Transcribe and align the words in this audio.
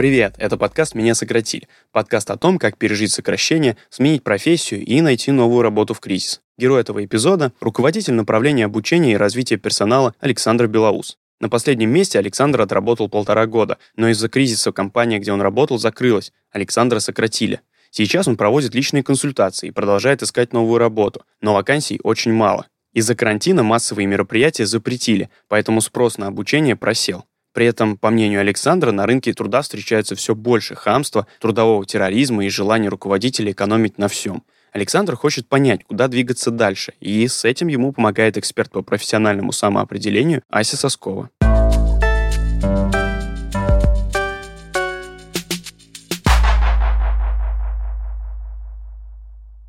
Привет, 0.00 0.36
это 0.38 0.56
подкаст 0.56 0.94
«Меня 0.94 1.14
сократили». 1.14 1.68
Подкаст 1.92 2.30
о 2.30 2.38
том, 2.38 2.58
как 2.58 2.78
пережить 2.78 3.12
сокращение, 3.12 3.76
сменить 3.90 4.24
профессию 4.24 4.82
и 4.82 5.02
найти 5.02 5.30
новую 5.30 5.60
работу 5.60 5.92
в 5.92 6.00
кризис. 6.00 6.40
Герой 6.56 6.80
этого 6.80 7.04
эпизода– 7.04 7.52
руководитель 7.60 8.14
направления 8.14 8.64
обучения 8.64 9.12
и 9.12 9.16
развития 9.18 9.58
персонала 9.58 10.14
Александр 10.18 10.68
Белоус. 10.68 11.18
На 11.38 11.50
последнем 11.50 11.90
месте 11.90 12.18
Александр 12.18 12.62
отработал 12.62 13.10
полтора 13.10 13.44
года, 13.44 13.76
но 13.94 14.08
из-за 14.08 14.30
кризиса 14.30 14.72
компания, 14.72 15.18
где 15.18 15.32
он 15.32 15.42
работал, 15.42 15.78
закрылась. 15.78 16.32
Александра 16.50 16.98
сократили. 16.98 17.60
Сейчас 17.90 18.26
он 18.26 18.38
проводит 18.38 18.74
личные 18.74 19.02
консультации 19.02 19.66
и 19.66 19.70
продолжает 19.70 20.22
искать 20.22 20.54
новую 20.54 20.78
работу, 20.78 21.24
но 21.42 21.52
вакансий 21.52 22.00
очень 22.02 22.32
мало. 22.32 22.64
Из-за 22.94 23.14
карантина 23.14 23.64
массовые 23.64 24.06
мероприятия 24.06 24.64
запретили, 24.64 25.28
поэтому 25.46 25.82
спрос 25.82 26.16
на 26.16 26.26
обучение 26.26 26.74
просел. 26.74 27.26
При 27.52 27.66
этом, 27.66 27.96
по 27.96 28.10
мнению 28.10 28.40
Александра, 28.40 28.92
на 28.92 29.06
рынке 29.06 29.32
труда 29.32 29.62
встречается 29.62 30.14
все 30.14 30.34
больше 30.34 30.76
хамства, 30.76 31.26
трудового 31.40 31.84
терроризма 31.84 32.44
и 32.44 32.48
желания 32.48 32.88
руководителей 32.88 33.52
экономить 33.52 33.98
на 33.98 34.06
всем. 34.06 34.44
Александр 34.72 35.16
хочет 35.16 35.48
понять, 35.48 35.82
куда 35.82 36.06
двигаться 36.06 36.52
дальше, 36.52 36.92
и 37.00 37.26
с 37.26 37.44
этим 37.44 37.66
ему 37.66 37.92
помогает 37.92 38.38
эксперт 38.38 38.70
по 38.70 38.82
профессиональному 38.82 39.50
самоопределению 39.50 40.42
Ася 40.48 40.76
Соскова. 40.76 41.30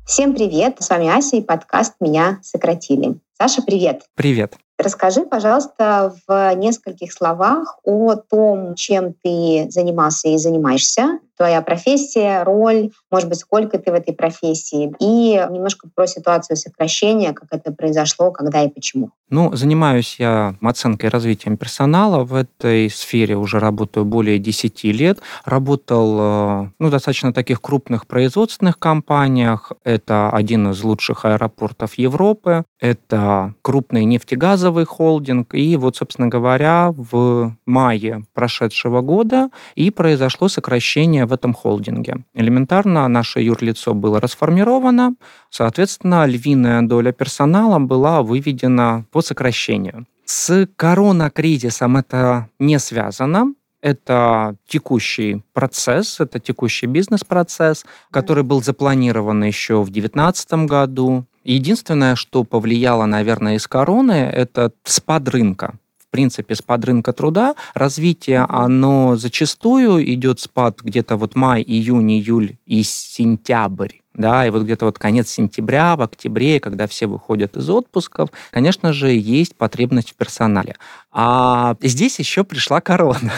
Всем 0.04 0.34
привет! 0.34 0.76
С 0.78 0.90
вами 0.90 1.08
Ася 1.08 1.36
и 1.36 1.40
подкаст 1.40 1.94
«Меня 1.98 2.38
сократили». 2.42 3.16
Саша, 3.36 3.62
привет! 3.62 4.02
Привет! 4.14 4.61
Расскажи, 4.82 5.22
пожалуйста, 5.22 6.12
в 6.26 6.54
нескольких 6.56 7.12
словах 7.12 7.78
о 7.84 8.16
том, 8.16 8.74
чем 8.74 9.14
ты 9.14 9.66
занимался 9.70 10.28
и 10.28 10.38
занимаешься, 10.38 11.20
твоя 11.42 11.60
профессия, 11.60 12.44
роль, 12.44 12.90
может 13.10 13.28
быть, 13.28 13.40
сколько 13.40 13.76
ты 13.76 13.90
в 13.90 13.94
этой 13.94 14.14
профессии, 14.14 14.94
и 15.00 15.44
немножко 15.50 15.88
про 15.92 16.06
ситуацию 16.06 16.56
сокращения, 16.56 17.32
как 17.32 17.48
это 17.50 17.72
произошло, 17.72 18.30
когда 18.30 18.62
и 18.62 18.68
почему. 18.68 19.10
Ну, 19.32 19.50
занимаюсь 19.54 20.16
я 20.18 20.54
оценкой 20.62 21.08
и 21.08 21.10
развитием 21.10 21.56
персонала. 21.56 22.22
В 22.22 22.34
этой 22.34 22.90
сфере 22.90 23.34
уже 23.34 23.58
работаю 23.58 24.04
более 24.04 24.38
10 24.38 24.84
лет. 24.84 25.20
Работал 25.46 26.18
э, 26.20 26.68
ну, 26.78 26.90
достаточно 26.90 27.32
таких 27.32 27.62
крупных 27.62 28.06
производственных 28.06 28.78
компаниях. 28.78 29.72
Это 29.84 30.28
один 30.28 30.70
из 30.70 30.84
лучших 30.84 31.24
аэропортов 31.24 31.94
Европы. 31.94 32.64
Это 32.78 33.54
крупный 33.62 34.04
нефтегазовый 34.04 34.84
холдинг. 34.84 35.54
И 35.54 35.76
вот, 35.76 35.96
собственно 35.96 36.28
говоря, 36.28 36.92
в 36.94 37.56
мае 37.64 38.24
прошедшего 38.34 39.00
года 39.00 39.48
и 39.76 39.90
произошло 39.90 40.48
сокращение 40.48 41.24
в 41.24 41.31
этом 41.32 41.54
холдинге. 41.54 42.24
Элементарно 42.34 43.08
наше 43.08 43.40
юрлицо 43.40 43.94
было 43.94 44.20
расформировано, 44.20 45.14
соответственно, 45.50 46.26
львиная 46.26 46.82
доля 46.82 47.12
персонала 47.12 47.78
была 47.78 48.22
выведена 48.22 49.04
по 49.10 49.22
сокращению. 49.22 50.06
С 50.24 50.66
коронакризисом 50.76 51.96
это 51.96 52.48
не 52.58 52.78
связано, 52.78 53.54
это 53.82 54.54
текущий 54.66 55.42
процесс, 55.52 56.20
это 56.20 56.38
текущий 56.38 56.86
бизнес-процесс, 56.86 57.84
который 58.10 58.44
был 58.44 58.62
запланирован 58.62 59.42
еще 59.42 59.82
в 59.82 59.90
2019 59.90 60.52
году. 60.66 61.24
Единственное, 61.44 62.14
что 62.14 62.44
повлияло, 62.44 63.06
наверное, 63.06 63.56
из 63.56 63.66
короны, 63.66 64.12
это 64.12 64.72
спад 64.84 65.28
рынка 65.28 65.74
принципе, 66.12 66.54
спад 66.54 66.84
рынка 66.84 67.12
труда. 67.12 67.56
Развитие, 67.74 68.46
оно 68.48 69.16
зачастую 69.16 70.08
идет 70.14 70.38
спад 70.38 70.80
где-то 70.80 71.16
вот 71.16 71.34
май, 71.34 71.64
июнь, 71.66 72.12
июль 72.12 72.56
и 72.66 72.84
сентябрь 72.84 73.94
да, 74.14 74.46
и 74.46 74.50
вот 74.50 74.64
где-то 74.64 74.84
вот 74.84 74.98
конец 74.98 75.30
сентября, 75.30 75.96
в 75.96 76.02
октябре, 76.02 76.60
когда 76.60 76.86
все 76.86 77.06
выходят 77.06 77.56
из 77.56 77.68
отпусков, 77.70 78.30
конечно 78.50 78.92
же, 78.92 79.10
есть 79.10 79.56
потребность 79.56 80.10
в 80.10 80.14
персонале. 80.16 80.76
А 81.10 81.76
здесь 81.80 82.18
еще 82.18 82.44
пришла 82.44 82.80
корона. 82.80 83.32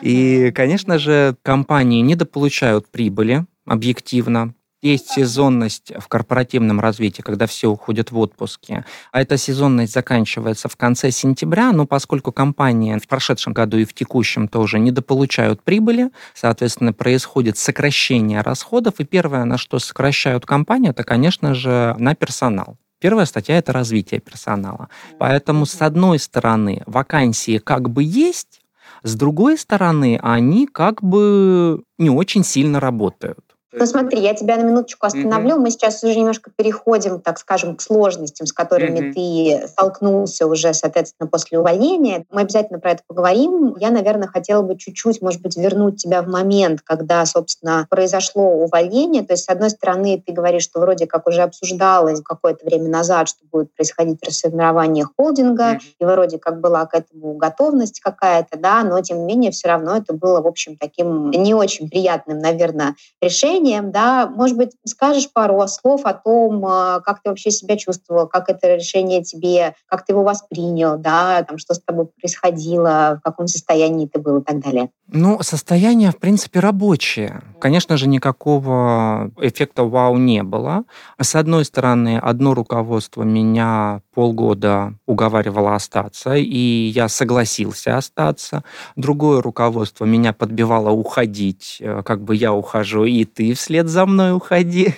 И, 0.00 0.50
конечно 0.54 0.98
же, 0.98 1.36
компании 1.42 2.00
недополучают 2.00 2.88
прибыли 2.88 3.44
объективно, 3.66 4.54
есть 4.82 5.10
сезонность 5.10 5.92
в 5.98 6.08
корпоративном 6.08 6.80
развитии, 6.80 7.22
когда 7.22 7.46
все 7.46 7.68
уходят 7.68 8.12
в 8.12 8.18
отпуски. 8.18 8.84
А 9.12 9.20
эта 9.20 9.36
сезонность 9.36 9.92
заканчивается 9.92 10.68
в 10.68 10.76
конце 10.76 11.10
сентября, 11.10 11.72
но 11.72 11.86
поскольку 11.86 12.32
компании 12.32 12.98
в 12.98 13.08
прошедшем 13.08 13.52
году 13.52 13.78
и 13.78 13.84
в 13.84 13.94
текущем 13.94 14.48
тоже 14.48 14.78
недополучают 14.78 15.62
прибыли, 15.62 16.10
соответственно, 16.34 16.92
происходит 16.92 17.58
сокращение 17.58 18.40
расходов. 18.40 18.94
И 18.98 19.04
первое, 19.04 19.44
на 19.44 19.58
что 19.58 19.78
сокращают 19.78 20.46
компании, 20.46 20.90
это, 20.90 21.04
конечно 21.04 21.54
же, 21.54 21.96
на 21.98 22.14
персонал. 22.14 22.76
Первая 23.00 23.26
статья– 23.26 23.58
это 23.58 23.72
развитие 23.72 24.20
персонала. 24.20 24.88
Поэтому, 25.18 25.66
с 25.66 25.80
одной 25.82 26.18
стороны, 26.18 26.82
вакансии 26.86 27.58
как 27.58 27.90
бы 27.90 28.02
есть, 28.02 28.60
с 29.04 29.14
другой 29.14 29.56
стороны, 29.56 30.18
они 30.22 30.66
как 30.66 31.02
бы 31.02 31.84
не 31.98 32.10
очень 32.10 32.42
сильно 32.42 32.80
работают. 32.80 33.47
Ну 33.72 33.84
смотри, 33.86 34.20
я 34.20 34.34
тебя 34.34 34.56
на 34.56 34.62
минуточку 34.62 35.06
остановлю. 35.06 35.56
Mm-hmm. 35.56 35.60
Мы 35.60 35.70
сейчас 35.70 36.02
уже 36.02 36.18
немножко 36.18 36.50
переходим, 36.54 37.20
так 37.20 37.38
скажем, 37.38 37.76
к 37.76 37.82
сложностям, 37.82 38.46
с 38.46 38.52
которыми 38.52 39.10
mm-hmm. 39.10 39.60
ты 39.60 39.68
столкнулся 39.68 40.46
уже, 40.46 40.72
соответственно, 40.72 41.28
после 41.28 41.58
увольнения. 41.58 42.24
Мы 42.30 42.42
обязательно 42.42 42.78
про 42.78 42.92
это 42.92 43.02
поговорим. 43.06 43.76
Я, 43.78 43.90
наверное, 43.90 44.26
хотела 44.28 44.62
бы 44.62 44.76
чуть-чуть, 44.76 45.20
может 45.20 45.42
быть, 45.42 45.56
вернуть 45.56 45.96
тебя 45.96 46.22
в 46.22 46.28
момент, 46.28 46.80
когда, 46.82 47.24
собственно, 47.26 47.86
произошло 47.90 48.42
увольнение. 48.42 49.22
То 49.22 49.34
есть, 49.34 49.44
с 49.44 49.48
одной 49.50 49.68
стороны, 49.68 50.22
ты 50.24 50.32
говоришь, 50.32 50.62
что 50.62 50.80
вроде 50.80 51.06
как 51.06 51.26
уже 51.26 51.42
обсуждалось 51.42 52.22
какое-то 52.22 52.64
время 52.64 52.88
назад, 52.88 53.28
что 53.28 53.40
будет 53.52 53.74
происходить 53.74 54.24
расформирование 54.24 55.04
холдинга, 55.04 55.74
mm-hmm. 55.74 55.80
и 56.00 56.04
вроде 56.06 56.38
как 56.38 56.60
была 56.60 56.86
к 56.86 56.94
этому 56.94 57.34
готовность 57.34 58.00
какая-то, 58.00 58.58
да, 58.58 58.82
но 58.82 59.00
тем 59.02 59.18
не 59.18 59.24
менее 59.26 59.50
все 59.50 59.68
равно 59.68 59.96
это 59.96 60.14
было, 60.14 60.40
в 60.40 60.46
общем, 60.46 60.76
таким 60.78 61.30
не 61.30 61.52
очень 61.52 61.90
приятным, 61.90 62.38
наверное, 62.38 62.94
решением 63.20 63.57
решением, 63.58 63.90
да, 63.90 64.26
может 64.26 64.56
быть, 64.56 64.72
скажешь 64.84 65.30
пару 65.32 65.66
слов 65.68 66.02
о 66.04 66.14
том, 66.14 66.64
а, 66.66 67.00
как 67.00 67.22
ты 67.22 67.30
вообще 67.30 67.50
себя 67.50 67.76
чувствовал, 67.76 68.26
как 68.26 68.48
это 68.48 68.76
решение 68.76 69.22
тебе, 69.22 69.74
как 69.86 70.04
ты 70.04 70.12
его 70.12 70.22
воспринял, 70.22 70.98
да, 70.98 71.42
там, 71.42 71.58
что 71.58 71.74
с 71.74 71.80
тобой 71.80 72.06
происходило, 72.20 73.18
в 73.20 73.22
каком 73.22 73.46
состоянии 73.46 74.06
ты 74.06 74.20
был 74.20 74.38
и 74.38 74.44
так 74.44 74.60
далее. 74.60 74.90
Ну, 75.10 75.38
состояние, 75.42 76.10
в 76.10 76.18
принципе, 76.18 76.60
рабочее. 76.60 77.40
Конечно 77.60 77.96
же, 77.96 78.08
никакого 78.08 79.30
эффекта 79.38 79.84
вау 79.84 80.18
не 80.18 80.42
было. 80.42 80.84
С 81.18 81.34
одной 81.34 81.64
стороны, 81.64 82.18
одно 82.18 82.54
руководство 82.54 83.22
меня 83.22 84.02
полгода 84.12 84.94
уговаривало 85.06 85.74
остаться, 85.74 86.34
и 86.34 86.90
я 86.94 87.08
согласился 87.08 87.96
остаться. 87.96 88.64
Другое 88.96 89.40
руководство 89.40 90.04
меня 90.04 90.34
подбивало 90.34 90.90
уходить, 90.90 91.78
э, 91.80 92.02
как 92.04 92.22
бы 92.22 92.36
я 92.36 92.52
ухожу, 92.52 93.04
и 93.04 93.24
ты 93.24 93.47
вслед 93.54 93.88
за 93.88 94.06
мной 94.06 94.32
уходи. 94.34 94.94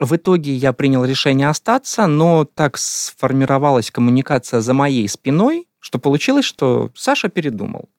В 0.00 0.16
итоге 0.16 0.54
я 0.54 0.72
принял 0.72 1.04
решение 1.04 1.48
остаться, 1.48 2.06
но 2.06 2.44
так 2.44 2.78
сформировалась 2.78 3.90
коммуникация 3.90 4.60
за 4.60 4.72
моей 4.72 5.08
спиной, 5.08 5.66
что 5.80 5.98
получилось, 5.98 6.44
что 6.44 6.90
Саша 6.94 7.28
передумал. 7.28 7.88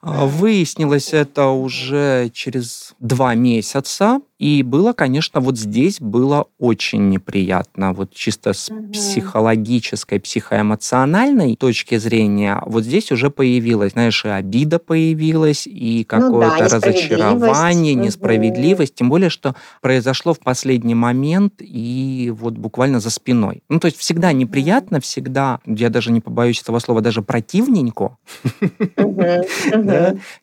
А, 0.00 0.24
выяснилось 0.24 1.12
это 1.12 1.48
уже 1.48 2.30
через 2.32 2.94
два 2.98 3.34
месяца, 3.34 4.20
и 4.40 4.62
было, 4.62 4.94
конечно, 4.94 5.40
вот 5.40 5.58
здесь 5.58 6.00
было 6.00 6.46
очень 6.58 7.10
неприятно, 7.10 7.92
вот 7.92 8.14
чисто 8.14 8.54
с 8.54 8.72
психологической, 8.90 10.18
психоэмоциональной 10.18 11.56
точки 11.56 11.98
зрения, 11.98 12.62
вот 12.64 12.84
здесь 12.84 13.12
уже 13.12 13.28
появилась, 13.28 13.92
знаешь, 13.92 14.24
и 14.24 14.28
обида 14.28 14.78
появилась, 14.78 15.66
и 15.66 16.04
какое-то 16.04 16.54
ну 16.54 16.68
да, 16.68 16.74
разочарование, 16.76 17.92
несправедливость, 17.92 18.94
тем 18.94 19.10
более, 19.10 19.28
что 19.28 19.54
произошло 19.82 20.32
в 20.32 20.38
последний 20.38 20.94
момент 20.94 21.56
и 21.58 22.32
вот 22.34 22.54
буквально 22.54 22.98
за 23.00 23.10
спиной. 23.10 23.62
Ну, 23.68 23.78
то 23.78 23.86
есть 23.88 23.98
всегда 23.98 24.32
неприятно, 24.32 25.00
всегда, 25.00 25.60
я 25.66 25.90
даже 25.90 26.10
не 26.10 26.22
побоюсь 26.30 26.62
этого 26.62 26.78
слова, 26.78 27.00
даже 27.00 27.22
противненько, 27.22 28.16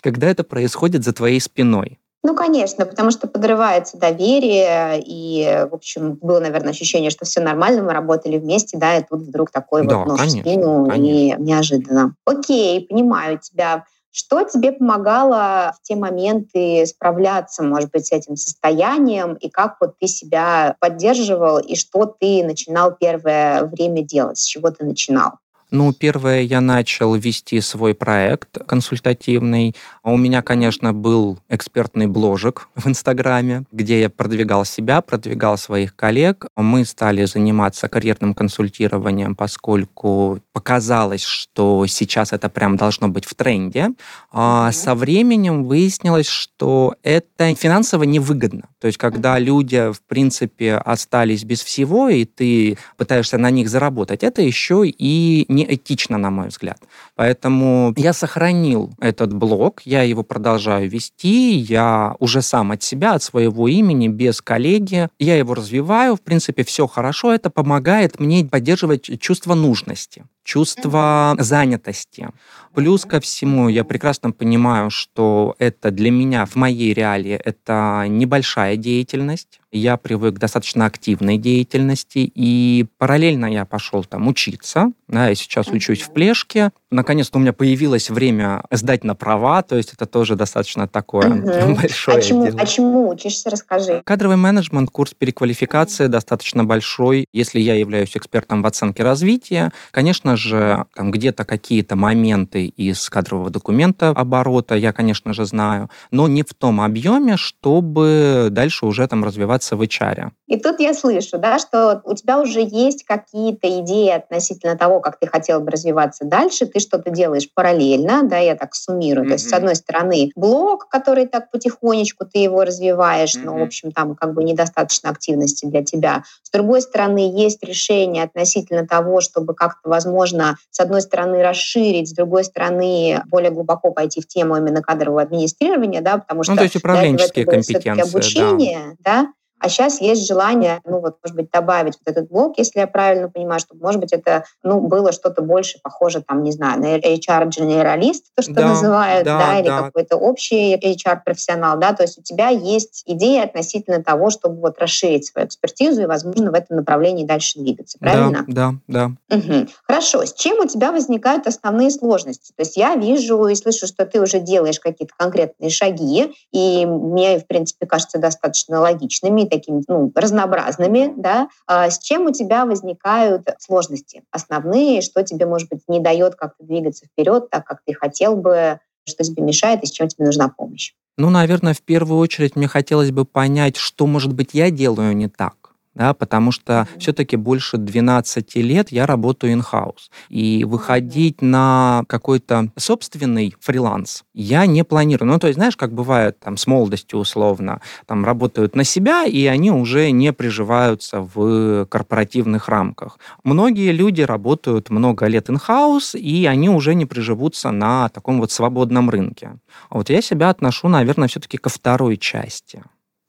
когда 0.02 0.28
это 0.28 0.44
происходит 0.44 1.04
за 1.04 1.14
твоей 1.14 1.40
спиной. 1.40 2.00
Ну, 2.24 2.36
конечно, 2.36 2.86
потому 2.86 3.12
что 3.12 3.28
подрывается 3.28 3.98
доверие, 3.98 5.02
и, 5.02 5.66
в 5.72 5.74
общем, 5.74 6.16
было, 6.22 6.42
наверное, 6.42 6.72
ощущение, 6.72 7.10
что 7.10 7.26
все 7.26 7.40
нормально, 7.40 7.84
мы 7.84 7.94
работали 7.94 8.38
вместе, 8.38 8.78
да, 8.78 8.98
и 8.98 9.04
тут 9.04 9.22
вдруг 9.22 9.50
такой 9.50 9.88
да, 9.88 10.00
вот 10.00 10.08
нож 10.08 10.20
конечно, 10.20 10.42
в 10.42 10.42
спину, 10.42 10.88
конечно. 10.90 11.42
и 11.42 11.42
неожиданно. 11.42 12.16
Окей, 12.26 12.86
понимаю 12.86 13.40
тебя. 13.40 13.86
Что 14.12 14.44
тебе 14.44 14.74
помогало 14.74 15.74
в 15.78 15.88
те 15.88 15.96
моменты 15.96 16.86
справляться, 16.88 17.64
может 17.64 17.92
быть, 17.92 18.08
с 18.08 18.12
этим 18.12 18.36
состоянием, 18.36 19.36
и 19.36 19.48
как 19.48 19.78
вот 19.80 19.94
ты 20.00 20.08
себя 20.08 20.76
поддерживал, 20.80 21.60
и 21.60 21.76
что 21.76 22.06
ты 22.06 22.44
начинал 22.44 22.94
первое 23.00 23.64
время 23.66 24.02
делать, 24.02 24.40
с 24.40 24.44
чего 24.44 24.72
ты 24.72 24.84
начинал? 24.84 25.34
Ну, 25.70 25.92
первое, 25.92 26.44
я 26.44 26.62
начал 26.62 27.16
вести 27.16 27.60
свой 27.60 27.94
проект 27.94 28.58
консультативный. 28.68 29.76
А 30.02 30.12
у 30.12 30.18
меня, 30.18 30.42
конечно, 30.42 30.94
был 30.94 31.40
экспертный 31.50 32.08
бложек 32.08 32.70
в 32.76 32.88
Инстаграме, 32.88 33.64
где 33.74 34.00
я 34.00 34.10
продвигал 34.10 34.64
себя, 34.64 35.02
продвигал 35.02 35.58
своих 35.58 35.94
коллег. 35.94 36.46
Мы 36.56 36.86
стали 36.86 37.26
заниматься 37.26 37.90
карьерным 37.90 38.34
консультированием, 38.34 39.36
поскольку 39.36 40.40
показалось, 40.54 41.24
что 41.24 41.86
сейчас 41.88 42.32
это 42.32 42.48
прям 42.48 42.78
должно 42.78 43.10
быть 43.10 43.26
в 43.26 43.36
тренде. 43.36 43.90
А 44.32 44.72
со 44.72 44.96
временем 44.96 45.66
выяснилось, 45.66 46.30
что 46.30 46.96
это 47.04 47.54
финансово 47.56 48.04
невыгодно. 48.04 48.70
То 48.80 48.88
есть, 48.88 48.98
когда 48.98 49.38
люди, 49.38 49.92
в 49.92 50.02
принципе, 50.08 50.76
остались 50.76 51.44
без 51.44 51.62
всего, 51.62 52.08
и 52.08 52.24
ты 52.24 52.78
пытаешься 52.96 53.38
на 53.38 53.50
них 53.50 53.68
заработать, 53.68 54.24
это 54.24 54.42
еще 54.42 54.88
и 54.88 55.46
неэтично, 55.58 56.18
на 56.18 56.30
мой 56.30 56.48
взгляд. 56.48 56.80
Поэтому 57.18 57.96
я 57.98 58.14
сохранил 58.14 58.94
этот 59.02 59.34
блог, 59.34 59.82
я 59.86 60.04
его 60.04 60.22
продолжаю 60.22 60.88
вести, 60.88 61.56
я 61.56 62.16
уже 62.20 62.44
сам 62.44 62.72
от 62.72 62.84
себя, 62.84 63.16
от 63.16 63.24
своего 63.24 63.68
имени, 63.68 64.08
без 64.08 64.40
коллеги, 64.40 65.10
я 65.18 65.36
его 65.36 65.56
развиваю, 65.56 66.16
в 66.16 66.22
принципе, 66.22 66.64
все 66.64 66.86
хорошо, 66.86 67.34
это 67.34 67.50
помогает 67.50 68.20
мне 68.20 68.46
поддерживать 68.46 69.20
чувство 69.20 69.56
нужности 69.56 70.26
чувство 70.48 71.36
занятости. 71.38 72.30
Плюс 72.74 73.04
ко 73.06 73.20
всему, 73.20 73.68
я 73.68 73.84
прекрасно 73.84 74.32
понимаю, 74.32 74.90
что 74.90 75.56
это 75.60 75.92
для 75.92 76.10
меня 76.10 76.46
в 76.46 76.56
моей 76.56 76.94
реалии 76.94 77.34
это 77.34 78.06
небольшая 78.08 78.78
деятельность. 78.78 79.60
Я 79.72 79.98
привык 79.98 80.36
к 80.36 80.40
достаточно 80.40 80.86
активной 80.86 81.38
деятельности, 81.38 82.32
и 82.34 82.86
параллельно 82.98 83.48
я 83.52 83.66
пошел 83.66 84.06
там 84.06 84.28
учиться. 84.28 84.94
Да, 85.10 85.28
я 85.28 85.36
сейчас 85.36 85.68
учусь 85.68 86.02
в 86.02 86.14
Плешке. 86.14 86.72
Наконец-то 87.08 87.38
у 87.38 87.42
меня 87.42 87.54
появилось 87.54 88.10
время 88.10 88.66
сдать 88.70 89.06
на 89.06 89.16
права, 89.16 89.62
то 89.62 89.78
есть 89.78 89.94
это 89.94 90.06
тоже 90.06 90.36
достаточно 90.36 90.90
такое 90.90 91.30
угу. 91.30 91.76
большое 91.82 92.18
а 92.18 92.22
чему, 92.22 92.46
дело. 92.46 92.60
А 92.60 92.66
чему 92.66 93.08
учишься, 93.08 93.50
расскажи. 93.50 94.02
Кадровый 94.04 94.36
менеджмент, 94.36 94.90
курс 94.90 95.14
переквалификации 95.14 96.08
достаточно 96.08 96.66
большой. 96.66 97.26
Если 97.32 97.62
я 97.62 97.76
являюсь 97.76 98.18
экспертом 98.18 98.62
в 98.62 98.66
оценке 98.66 99.04
развития, 99.04 99.72
конечно 99.92 100.36
же, 100.36 100.84
там 100.96 101.12
где-то 101.12 101.46
какие-то 101.46 101.96
моменты 101.96 102.66
из 102.66 103.10
кадрового 103.10 103.52
документа 103.52 104.10
оборота 104.10 104.76
я, 104.76 104.92
конечно 104.92 105.32
же, 105.32 105.46
знаю, 105.46 105.90
но 106.12 106.28
не 106.28 106.44
в 106.44 106.54
том 106.54 106.82
объеме, 106.82 107.38
чтобы 107.38 108.50
дальше 108.52 108.86
уже 108.86 109.08
там 109.08 109.24
развиваться 109.24 109.78
в 109.78 109.82
HR. 109.82 110.32
И 110.48 110.60
тут 110.60 110.82
я 110.82 110.94
слышу, 110.94 111.38
да, 111.38 111.58
что 111.58 112.02
у 112.04 112.14
тебя 112.16 112.42
уже 112.42 112.60
есть 112.60 113.06
какие-то 113.06 113.80
идеи 113.80 114.10
относительно 114.10 114.76
того, 114.76 115.00
как 115.00 115.18
ты 115.20 115.28
хотел 115.28 115.62
бы 115.62 115.72
развиваться 115.72 116.26
дальше, 116.26 116.66
ты 116.66 116.82
что-то 116.98 117.12
делаешь 117.12 117.48
параллельно, 117.54 118.24
да, 118.24 118.38
я 118.38 118.56
так 118.56 118.74
суммирую. 118.76 119.26
Mm-hmm. 119.26 119.30
То 119.30 119.34
есть, 119.34 119.50
с 119.50 119.54
одной 119.54 119.76
стороны, 119.76 120.32
блог, 120.36 120.88
который 120.90 121.28
так 121.28 121.52
потихонечку 121.52 122.26
ты 122.26 122.40
его 122.40 122.64
развиваешь, 122.64 123.36
mm-hmm. 123.36 123.44
но, 123.44 123.58
в 123.58 123.62
общем, 123.62 123.92
там 123.92 124.16
как 124.16 124.34
бы 124.34 124.44
недостаточно 124.44 125.10
активности 125.10 125.66
для 125.66 125.84
тебя. 125.84 126.24
С 126.44 126.50
другой 126.50 126.82
стороны, 126.82 127.32
есть 127.36 127.64
решение 127.64 128.24
относительно 128.24 128.88
того, 128.88 129.22
чтобы 129.22 129.54
как-то, 129.54 129.90
возможно, 129.90 130.58
с 130.72 130.80
одной 130.80 131.02
стороны, 131.02 131.44
расширить, 131.44 132.10
с 132.10 132.14
другой 132.14 132.44
стороны, 132.44 133.22
более 133.28 133.52
глубоко 133.52 133.92
пойти 133.92 134.22
в 134.22 134.28
тему 134.28 134.58
именно 134.58 134.82
кадрового 134.82 135.22
администрирования, 135.22 136.02
да, 136.02 136.18
потому 136.18 136.44
что... 136.44 136.54
Ну, 136.54 136.58
то 136.58 136.64
есть 136.64 136.76
управленческие 136.76 137.46
компетенции, 137.46 138.10
обучение, 138.10 138.98
да, 139.04 139.24
да 139.24 139.34
а 139.60 139.70
сейчас 139.70 140.02
есть 140.02 140.28
желание, 140.28 140.82
ну 140.86 141.00
вот, 141.00 141.18
может 141.24 141.36
быть, 141.36 141.50
добавить 141.52 141.98
вот 142.04 142.12
этот 142.16 142.30
блок, 142.30 142.58
если 142.58 142.80
я 142.80 142.88
правильно 142.88 143.30
понимаю, 143.30 143.60
чтобы, 143.60 143.82
может 143.82 144.00
быть, 144.00 144.14
это, 144.14 144.44
ну, 144.64 144.82
было 144.82 145.12
что-то 145.12 145.42
больше 145.42 145.80
похоже, 145.82 146.22
там, 146.22 146.44
не 146.44 146.52
знаю, 146.52 146.80
на 146.80 146.98
HR-генералист, 146.98 148.26
то, 148.36 148.42
что 148.42 148.54
да, 148.54 148.68
называют, 148.68 149.26
да, 149.26 149.40
да 149.40 149.60
или 149.60 149.68
да. 149.68 149.84
какой-то 149.84 150.18
общий 150.18 150.76
HR-профессионал, 150.76 151.78
да, 151.80 151.94
то 151.94 152.04
есть 152.04 152.20
у 152.20 152.22
тебя 152.22 152.50
есть 152.50 153.04
идея 153.06 153.44
относительно 153.46 154.04
того, 154.04 154.30
чтобы 154.30 154.62
вот 154.62 154.80
расширить 154.80 155.26
свою 155.26 155.48
экспертизу 155.48 156.04
и, 156.04 156.06
возможно, 156.06 156.52
в 156.52 156.54
этом 156.54 156.78
направлении 156.78 157.26
дальше 157.26 157.60
двигаться, 157.60 157.98
правильно? 158.00 158.46
Да, 158.48 158.74
да, 158.88 159.12
да. 159.30 159.38
Угу. 159.38 159.68
Хорошо. 159.84 160.26
С 160.26 160.34
чем 160.34 160.60
у 160.60 160.68
тебя 160.68 160.92
возникают 160.92 161.48
основные 161.48 161.90
сложности? 161.92 162.54
То 162.56 162.62
есть 162.62 162.78
я 162.78 162.96
вижу 162.96 163.48
и 163.48 163.56
слышу, 163.56 163.88
что 163.88 164.06
ты 164.06 164.22
уже 164.22 164.40
делаешь 164.40 164.80
какие-то 164.80 165.14
конкретные 165.18 165.70
шаги, 165.70 166.34
и 166.52 166.86
мне, 166.86 167.40
в 167.40 167.48
принципе, 167.48 167.86
кажется 167.86 168.20
достаточно 168.20 168.80
логичными 168.80 169.47
такими 169.48 169.84
ну, 169.88 170.12
разнообразными, 170.16 171.14
да, 171.16 171.50
а 171.66 171.90
с 171.90 172.00
чем 172.00 172.26
у 172.26 172.32
тебя 172.32 172.66
возникают 172.66 173.50
сложности 173.60 174.24
основные, 174.32 175.02
что 175.02 175.24
тебе, 175.24 175.46
может 175.46 175.70
быть, 175.70 175.82
не 175.88 176.00
дает 176.00 176.36
как-то 176.36 176.64
двигаться 176.64 177.06
вперед 177.06 177.50
так, 177.50 177.66
как 177.66 177.82
ты 177.86 177.94
хотел 177.94 178.36
бы, 178.36 178.80
что 179.08 179.24
тебе 179.24 179.44
мешает 179.44 179.84
и 179.84 179.88
с 179.88 179.92
чем 179.92 180.08
тебе 180.08 180.26
нужна 180.26 180.50
помощь? 180.50 180.94
Ну, 181.18 181.30
наверное, 181.30 181.74
в 181.74 181.82
первую 181.82 182.20
очередь 182.20 182.56
мне 182.56 182.68
хотелось 182.68 183.12
бы 183.12 183.26
понять, 183.26 183.78
что, 183.78 184.06
может 184.06 184.34
быть, 184.34 184.50
я 184.54 184.70
делаю 184.70 185.16
не 185.16 185.28
так 185.28 185.67
да, 185.98 186.14
потому 186.14 186.52
что 186.52 186.88
все-таки 187.00 187.36
больше 187.36 187.78
12 187.78 188.56
лет 188.56 188.92
я 188.92 189.06
работаю 189.08 189.54
in-house. 189.58 190.10
И 190.30 190.64
выходить 190.64 191.42
на 191.42 192.04
какой-то 192.08 192.70
собственный 192.78 193.56
фриланс 193.60 194.24
я 194.34 194.66
не 194.68 194.84
планирую. 194.84 195.32
Ну, 195.32 195.40
то 195.40 195.48
есть, 195.48 195.58
знаешь, 195.58 195.76
как 195.76 195.94
бывает 195.94 196.40
там 196.40 196.56
с 196.56 196.68
молодостью 196.68 197.20
условно, 197.20 197.82
там 198.06 198.24
работают 198.24 198.76
на 198.76 198.84
себя, 198.84 199.26
и 199.26 199.46
они 199.48 199.72
уже 199.72 200.12
не 200.12 200.32
приживаются 200.34 201.22
в 201.22 201.86
корпоративных 201.86 202.70
рамках. 202.70 203.18
Многие 203.44 203.92
люди 203.92 204.22
работают 204.22 204.92
много 204.92 205.26
лет 205.26 205.50
in-house, 205.50 206.18
и 206.18 206.46
они 206.46 206.70
уже 206.70 206.94
не 206.94 207.06
приживутся 207.06 207.72
на 207.72 208.10
таком 208.10 208.40
вот 208.40 208.52
свободном 208.52 209.10
рынке. 209.10 209.58
А 209.90 209.98
вот 209.98 210.10
я 210.10 210.22
себя 210.22 210.50
отношу, 210.50 210.90
наверное, 210.90 211.28
все-таки 211.28 211.58
ко 211.58 211.70
второй 211.70 212.18
части. 212.18 212.84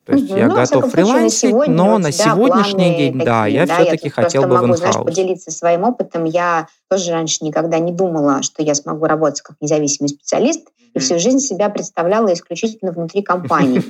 То 0.09 0.15
есть 0.15 0.31
угу. 0.31 0.39
я 0.39 0.49
ну, 0.49 0.55
готов 0.55 0.91
фрилансить, 0.91 1.53
на 1.53 1.67
но 1.67 1.99
на 1.99 2.13
сегодняшний 2.13 2.97
день, 2.97 3.13
такие, 3.13 3.27
да, 3.27 3.47
я 3.47 3.67
да, 3.67 3.75
все-таки 3.75 4.09
хотел 4.09 4.45
бы 4.45 4.55
могу, 4.55 4.73
в 4.73 4.77
знаешь, 4.79 4.97
поделиться 4.97 5.51
своим 5.51 5.85
опытом. 5.85 6.25
Я 6.25 6.67
тоже 6.89 7.13
раньше 7.13 7.45
никогда 7.45 7.79
не 7.79 7.93
думала, 7.93 8.41
что 8.41 8.63
я 8.63 8.75
смогу 8.75 9.05
работать 9.05 9.43
как 9.43 9.57
независимый 9.61 10.09
специалист 10.09 10.67
и 10.95 10.99
всю 10.99 11.19
жизнь 11.19 11.39
себя 11.39 11.69
представляла 11.69 12.33
исключительно 12.33 12.93
внутри 12.93 13.23
компании. 13.23 13.83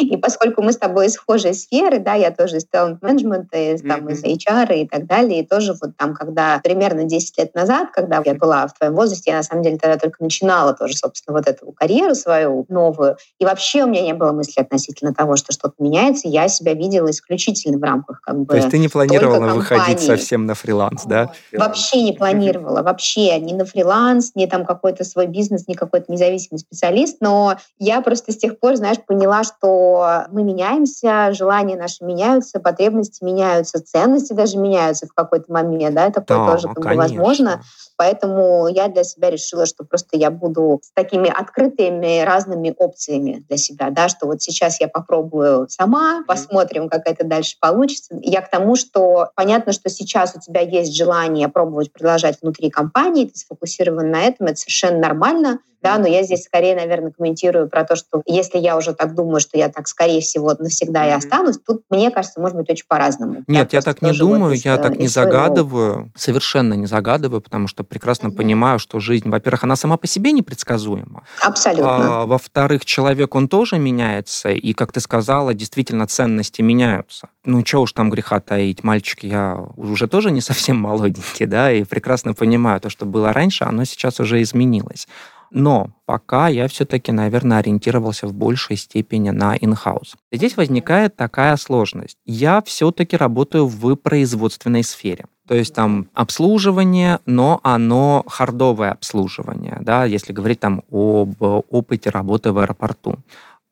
И 0.00 0.16
поскольку 0.16 0.62
мы 0.62 0.72
с 0.72 0.76
тобой 0.76 1.06
из 1.06 1.14
схожей 1.14 1.54
сферы, 1.54 1.98
да, 1.98 2.14
я 2.14 2.30
тоже 2.30 2.58
из 2.58 2.66
талант-менеджмента, 2.66 3.58
там, 3.86 4.08
из 4.08 4.24
HR 4.24 4.74
и 4.74 4.88
так 4.88 5.06
далее, 5.06 5.42
и 5.42 5.46
тоже 5.46 5.74
вот 5.80 5.96
там, 5.96 6.14
когда 6.14 6.60
примерно 6.62 7.04
10 7.04 7.38
лет 7.38 7.54
назад, 7.54 7.90
когда 7.92 8.22
я 8.24 8.34
была 8.34 8.66
в 8.66 8.74
твоем 8.74 8.94
возрасте, 8.94 9.30
я 9.30 9.36
на 9.36 9.42
самом 9.42 9.62
деле 9.62 9.78
тогда 9.78 9.98
только 9.98 10.22
начинала 10.22 10.74
тоже, 10.74 10.96
собственно, 10.96 11.36
вот 11.36 11.46
эту 11.46 11.72
карьеру 11.72 12.14
свою 12.14 12.64
новую, 12.68 13.16
и 13.38 13.44
вообще 13.44 13.84
у 13.84 13.86
меня 13.86 14.02
не 14.02 14.14
было 14.14 14.32
мысли 14.32 14.60
относительно 14.60 15.14
того, 15.18 15.36
что 15.36 15.52
что-то 15.52 15.74
меняется, 15.80 16.28
я 16.28 16.48
себя 16.48 16.74
видела 16.74 17.10
исключительно 17.10 17.76
в 17.76 17.82
рамках 17.82 18.20
как 18.20 18.38
бы 18.38 18.46
То 18.46 18.56
есть 18.56 18.70
ты 18.70 18.78
не 18.78 18.88
планировала 18.88 19.52
выходить 19.52 20.00
совсем 20.00 20.46
на 20.46 20.54
фриланс, 20.54 21.04
да? 21.04 21.32
Вообще 21.52 22.02
не 22.02 22.12
планировала, 22.12 22.82
вообще 22.82 23.38
ни 23.40 23.52
на 23.52 23.64
фриланс, 23.64 24.32
ни 24.36 24.46
там 24.46 24.64
какой-то 24.64 25.02
свой 25.02 25.26
бизнес, 25.26 25.66
ни 25.66 25.74
какой-то 25.74 26.10
независимый 26.12 26.60
специалист, 26.60 27.16
но 27.20 27.56
я 27.78 28.00
просто 28.00 28.30
с 28.32 28.36
тех 28.36 28.60
пор, 28.60 28.76
знаешь, 28.76 28.98
поняла, 29.04 29.42
что 29.42 30.26
мы 30.30 30.44
меняемся, 30.44 31.32
желания 31.32 31.76
наши 31.76 32.04
меняются, 32.04 32.60
потребности 32.60 33.24
меняются, 33.24 33.82
ценности 33.82 34.32
даже 34.32 34.56
меняются 34.56 35.06
в 35.06 35.12
какой-то 35.12 35.52
момент, 35.52 35.96
да, 35.96 36.10
такое 36.10 36.38
да, 36.38 36.52
тоже 36.52 36.68
как 36.68 36.84
бы 36.84 36.94
возможно. 36.94 37.62
Поэтому 37.96 38.68
я 38.68 38.86
для 38.86 39.02
себя 39.02 39.30
решила, 39.30 39.66
что 39.66 39.84
просто 39.84 40.16
я 40.16 40.30
буду 40.30 40.80
с 40.84 40.92
такими 40.92 41.28
открытыми 41.28 42.24
разными 42.24 42.72
опциями 42.78 43.44
для 43.48 43.56
себя, 43.56 43.90
да, 43.90 44.08
что 44.08 44.26
вот 44.26 44.40
сейчас 44.40 44.80
я 44.80 44.86
попробую 45.08 45.68
сама, 45.68 46.22
посмотрим, 46.26 46.88
как 46.88 47.02
это 47.06 47.24
дальше 47.24 47.56
получится. 47.58 48.18
Я 48.22 48.42
к 48.42 48.50
тому, 48.50 48.76
что 48.76 49.30
понятно, 49.34 49.72
что 49.72 49.88
сейчас 49.88 50.36
у 50.36 50.40
тебя 50.40 50.60
есть 50.60 50.94
желание 50.94 51.48
пробовать 51.48 51.92
продолжать 51.92 52.38
внутри 52.42 52.70
компании, 52.70 53.26
ты 53.26 53.38
сфокусирован 53.38 54.10
на 54.10 54.20
этом, 54.20 54.46
это 54.48 54.56
совершенно 54.56 54.98
нормально 54.98 55.60
да, 55.80 55.98
но 55.98 56.08
я 56.08 56.22
здесь 56.22 56.44
скорее, 56.44 56.74
наверное, 56.74 57.12
комментирую 57.12 57.68
про 57.68 57.84
то, 57.84 57.94
что 57.96 58.22
если 58.26 58.58
я 58.58 58.76
уже 58.76 58.94
так 58.94 59.14
думаю, 59.14 59.40
что 59.40 59.56
я 59.58 59.68
так, 59.68 59.86
скорее 59.86 60.20
всего, 60.20 60.54
навсегда 60.58 61.06
и 61.06 61.10
останусь, 61.10 61.58
тут, 61.64 61.82
мне 61.90 62.10
кажется, 62.10 62.40
может 62.40 62.56
быть 62.56 62.68
очень 62.70 62.86
по-разному. 62.88 63.44
Нет, 63.46 63.72
я 63.72 63.80
так 63.80 64.02
не 64.02 64.12
думаю, 64.12 64.54
я 64.54 64.74
из, 64.74 64.80
так 64.80 64.98
не 64.98 65.08
загадываю, 65.08 65.92
своего... 65.92 66.10
совершенно 66.16 66.74
не 66.74 66.86
загадываю, 66.86 67.40
потому 67.40 67.68
что 67.68 67.84
прекрасно 67.84 68.28
mm-hmm. 68.28 68.36
понимаю, 68.36 68.78
что 68.78 68.98
жизнь, 68.98 69.28
во-первых, 69.28 69.64
она 69.64 69.76
сама 69.76 69.96
по 69.96 70.06
себе 70.06 70.32
непредсказуема. 70.32 71.24
Абсолютно. 71.40 72.22
А, 72.22 72.26
во-вторых, 72.26 72.84
человек, 72.84 73.34
он 73.34 73.48
тоже 73.48 73.78
меняется, 73.78 74.50
и, 74.50 74.72
как 74.72 74.92
ты 74.92 75.00
сказала, 75.00 75.54
действительно 75.54 76.06
ценности 76.06 76.62
меняются. 76.62 77.28
Ну, 77.44 77.64
что 77.64 77.82
уж 77.82 77.92
там 77.92 78.10
греха 78.10 78.40
таить, 78.40 78.82
мальчики, 78.82 79.26
я 79.26 79.64
уже 79.76 80.08
тоже 80.08 80.30
не 80.30 80.40
совсем 80.40 80.76
молоденький, 80.80 81.46
да, 81.46 81.70
и 81.72 81.84
прекрасно 81.84 82.34
понимаю, 82.34 82.80
то, 82.80 82.90
что 82.90 83.06
было 83.06 83.32
раньше, 83.32 83.64
оно 83.64 83.84
сейчас 83.84 84.20
уже 84.20 84.42
изменилось. 84.42 85.06
Но 85.50 85.90
пока 86.06 86.48
я 86.48 86.68
все-таки, 86.68 87.12
наверное, 87.12 87.58
ориентировался 87.58 88.26
в 88.26 88.34
большей 88.34 88.76
степени 88.76 89.30
на 89.30 89.56
in-house. 89.56 90.14
Здесь 90.32 90.56
возникает 90.56 91.16
такая 91.16 91.56
сложность. 91.56 92.16
Я 92.24 92.62
все-таки 92.62 93.16
работаю 93.16 93.66
в 93.66 93.94
производственной 93.96 94.84
сфере. 94.84 95.26
То 95.48 95.54
есть 95.54 95.74
там 95.74 96.08
обслуживание, 96.12 97.20
но 97.24 97.60
оно 97.62 98.22
хардовое 98.26 98.92
обслуживание, 98.92 99.78
да, 99.80 100.04
если 100.04 100.34
говорить 100.34 100.60
там 100.60 100.82
об 100.92 101.40
опыте 101.40 102.10
работы 102.10 102.52
в 102.52 102.58
аэропорту 102.58 103.16